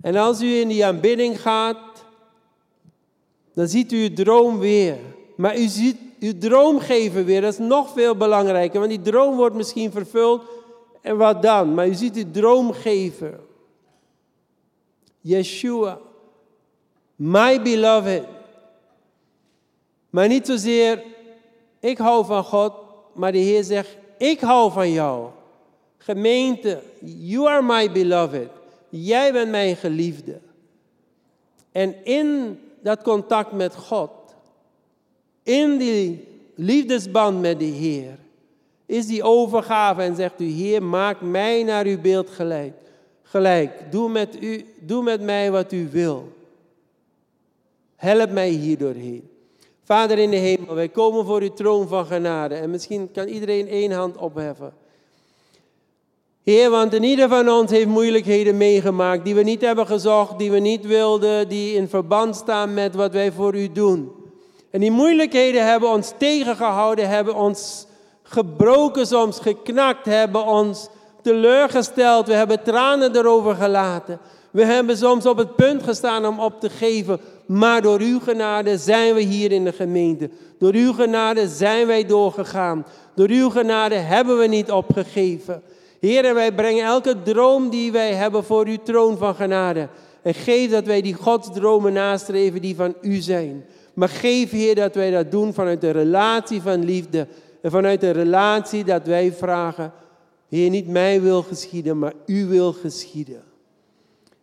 En 0.00 0.16
als 0.16 0.42
u 0.42 0.54
in 0.54 0.68
die 0.68 0.86
aanbidding 0.86 1.40
gaat, 1.40 1.91
dan 3.54 3.68
ziet 3.68 3.92
u 3.92 4.02
uw 4.02 4.14
droom 4.14 4.58
weer. 4.58 4.96
Maar 5.36 5.58
u 5.58 5.66
ziet 5.66 5.96
uw 6.20 6.38
droomgever 6.38 7.24
weer, 7.24 7.40
dat 7.40 7.52
is 7.52 7.58
nog 7.58 7.92
veel 7.92 8.16
belangrijker, 8.16 8.78
want 8.78 8.90
die 8.90 9.02
droom 9.02 9.36
wordt 9.36 9.56
misschien 9.56 9.90
vervuld 9.90 10.42
en 11.00 11.16
wat 11.16 11.42
dan? 11.42 11.74
Maar 11.74 11.88
u 11.88 11.94
ziet 11.94 12.16
uw 12.16 12.30
droomgever. 12.30 13.40
Yeshua, 15.20 15.98
my 17.16 17.62
beloved. 17.62 18.24
Maar 20.10 20.28
niet 20.28 20.46
zozeer, 20.46 21.02
ik 21.80 21.98
hou 21.98 22.24
van 22.24 22.44
God, 22.44 22.72
maar 23.14 23.32
de 23.32 23.38
Heer 23.38 23.64
zegt, 23.64 23.96
ik 24.18 24.40
hou 24.40 24.72
van 24.72 24.90
jou. 24.90 25.30
Gemeente, 25.98 26.82
you 27.00 27.48
are 27.48 27.62
my 27.62 27.92
beloved. 27.92 28.48
Jij 28.88 29.32
bent 29.32 29.50
mijn 29.50 29.76
geliefde. 29.76 30.40
En 31.72 32.04
in 32.04 32.58
dat 32.82 33.02
contact 33.02 33.52
met 33.52 33.74
God, 33.76 34.10
in 35.42 35.78
die 35.78 36.28
liefdesband 36.54 37.40
met 37.40 37.58
de 37.58 37.64
Heer, 37.64 38.18
is 38.86 39.06
die 39.06 39.22
overgave 39.22 40.02
en 40.02 40.16
zegt 40.16 40.40
u, 40.40 40.44
Heer, 40.44 40.82
maak 40.82 41.20
mij 41.20 41.62
naar 41.62 41.84
uw 41.84 42.00
beeld 42.00 42.30
gelijk. 42.30 42.72
Gelijk, 43.22 43.72
doe 43.90 44.08
met, 44.08 44.42
u, 44.42 44.64
doe 44.80 45.02
met 45.02 45.20
mij 45.20 45.50
wat 45.50 45.72
u 45.72 45.88
wil. 45.90 46.32
Help 47.96 48.30
mij 48.30 48.48
hier 48.48 48.78
doorheen. 48.78 49.28
Vader 49.82 50.18
in 50.18 50.30
de 50.30 50.36
hemel, 50.36 50.74
wij 50.74 50.88
komen 50.88 51.24
voor 51.24 51.40
uw 51.40 51.52
troon 51.52 51.88
van 51.88 52.06
genade. 52.06 52.54
En 52.54 52.70
misschien 52.70 53.10
kan 53.12 53.26
iedereen 53.26 53.68
één 53.68 53.92
hand 53.92 54.16
opheffen. 54.16 54.72
Heer, 56.44 56.70
want 56.70 56.94
in 56.94 57.02
ieder 57.02 57.28
van 57.28 57.48
ons 57.50 57.70
heeft 57.70 57.86
moeilijkheden 57.86 58.56
meegemaakt 58.56 59.24
die 59.24 59.34
we 59.34 59.42
niet 59.42 59.60
hebben 59.60 59.86
gezocht, 59.86 60.38
die 60.38 60.50
we 60.50 60.58
niet 60.58 60.86
wilden, 60.86 61.48
die 61.48 61.74
in 61.74 61.88
verband 61.88 62.36
staan 62.36 62.74
met 62.74 62.94
wat 62.94 63.12
wij 63.12 63.32
voor 63.32 63.54
u 63.56 63.72
doen. 63.72 64.12
En 64.70 64.80
die 64.80 64.90
moeilijkheden 64.90 65.66
hebben 65.66 65.88
ons 65.88 66.12
tegengehouden, 66.18 67.08
hebben 67.08 67.34
ons 67.34 67.86
gebroken 68.22 69.06
soms, 69.06 69.38
geknakt, 69.38 70.04
hebben 70.04 70.46
ons 70.46 70.88
teleurgesteld. 71.22 72.26
We 72.26 72.34
hebben 72.34 72.62
tranen 72.62 73.16
erover 73.16 73.54
gelaten. 73.54 74.18
We 74.50 74.64
hebben 74.64 74.96
soms 74.96 75.26
op 75.26 75.36
het 75.36 75.56
punt 75.56 75.82
gestaan 75.82 76.26
om 76.26 76.40
op 76.40 76.60
te 76.60 76.70
geven. 76.70 77.20
Maar 77.46 77.82
door 77.82 78.00
uw 78.00 78.20
genade 78.20 78.78
zijn 78.78 79.14
we 79.14 79.20
hier 79.20 79.52
in 79.52 79.64
de 79.64 79.72
gemeente. 79.72 80.30
Door 80.58 80.74
uw 80.74 80.92
genade 80.92 81.48
zijn 81.48 81.86
wij 81.86 82.06
doorgegaan. 82.06 82.86
Door 83.14 83.28
uw 83.28 83.50
genade 83.50 83.94
hebben 83.94 84.38
we 84.38 84.46
niet 84.46 84.70
opgegeven. 84.70 85.62
Heer, 86.02 86.34
wij 86.34 86.52
brengen 86.54 86.84
elke 86.84 87.22
droom 87.22 87.70
die 87.70 87.92
wij 87.92 88.12
hebben 88.12 88.44
voor 88.44 88.66
uw 88.66 88.76
troon 88.82 89.18
van 89.18 89.34
genade. 89.34 89.88
En 90.22 90.34
geef 90.34 90.70
dat 90.70 90.84
wij 90.84 91.02
die 91.02 91.14
godsdromen 91.14 91.92
nastreven 91.92 92.60
die 92.60 92.76
van 92.76 92.94
u 93.00 93.14
zijn. 93.14 93.64
Maar 93.94 94.08
geef, 94.08 94.50
Heer, 94.50 94.74
dat 94.74 94.94
wij 94.94 95.10
dat 95.10 95.30
doen 95.30 95.54
vanuit 95.54 95.80
de 95.80 95.90
relatie 95.90 96.62
van 96.62 96.84
liefde. 96.84 97.26
En 97.60 97.70
vanuit 97.70 98.00
de 98.00 98.10
relatie 98.10 98.84
dat 98.84 99.06
wij 99.06 99.32
vragen, 99.32 99.92
Heer, 100.48 100.70
niet 100.70 100.88
mij 100.88 101.20
wil 101.20 101.42
geschieden, 101.42 101.98
maar 101.98 102.12
u 102.26 102.46
wil 102.46 102.72
geschieden. 102.72 103.42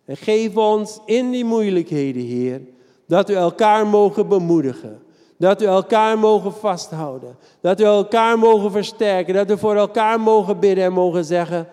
En 0.06 0.18
geef 0.18 0.56
ons 0.56 1.00
in 1.06 1.32
die 1.32 1.46
moeilijkheden, 1.46 2.24
Heer, 2.24 2.62
dat 3.08 3.28
we 3.28 3.36
elkaar 3.36 3.88
mogen 3.88 4.28
bemoedigen. 4.28 5.00
Dat 5.40 5.60
we 5.60 5.66
elkaar 5.66 6.20
mogen 6.20 6.54
vasthouden. 6.54 7.38
Dat 7.62 7.80
we 7.80 7.86
elkaar 7.86 8.40
mogen 8.40 8.72
versterken. 8.72 9.34
Dat 9.34 9.48
we 9.48 9.58
voor 9.58 9.76
elkaar 9.76 10.20
mogen 10.20 10.60
bidden 10.60 10.84
en 10.84 10.94
mogen 10.94 11.26
zeggen: 11.26 11.68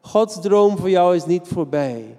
Gods 0.00 0.40
droom 0.40 0.76
voor 0.76 0.90
jou 0.90 1.14
is 1.14 1.26
niet 1.26 1.48
voorbij. 1.48 2.16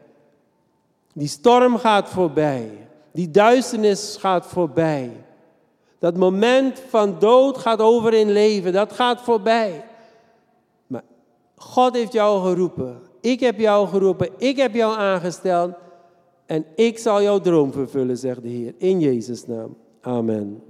Die 1.13 1.27
storm 1.27 1.77
gaat 1.77 2.09
voorbij. 2.09 2.71
Die 3.11 3.31
duisternis 3.31 4.17
gaat 4.19 4.45
voorbij. 4.45 5.11
Dat 5.99 6.17
moment 6.17 6.81
van 6.89 7.15
dood 7.19 7.57
gaat 7.57 7.79
over 7.79 8.13
in 8.13 8.31
leven. 8.31 8.73
Dat 8.73 8.93
gaat 8.93 9.21
voorbij. 9.21 9.85
Maar 10.87 11.03
God 11.55 11.95
heeft 11.95 12.13
jou 12.13 12.41
geroepen. 12.47 13.01
Ik 13.21 13.39
heb 13.39 13.59
jou 13.59 13.87
geroepen. 13.87 14.29
Ik 14.37 14.57
heb 14.57 14.73
jou 14.73 14.97
aangesteld. 14.97 15.73
En 16.45 16.65
ik 16.75 16.97
zal 16.97 17.21
jouw 17.21 17.39
droom 17.39 17.71
vervullen, 17.71 18.17
zegt 18.17 18.41
de 18.41 18.49
Heer. 18.49 18.73
In 18.77 18.99
Jezus' 18.99 19.47
naam. 19.47 19.75
Amen. 20.07 20.61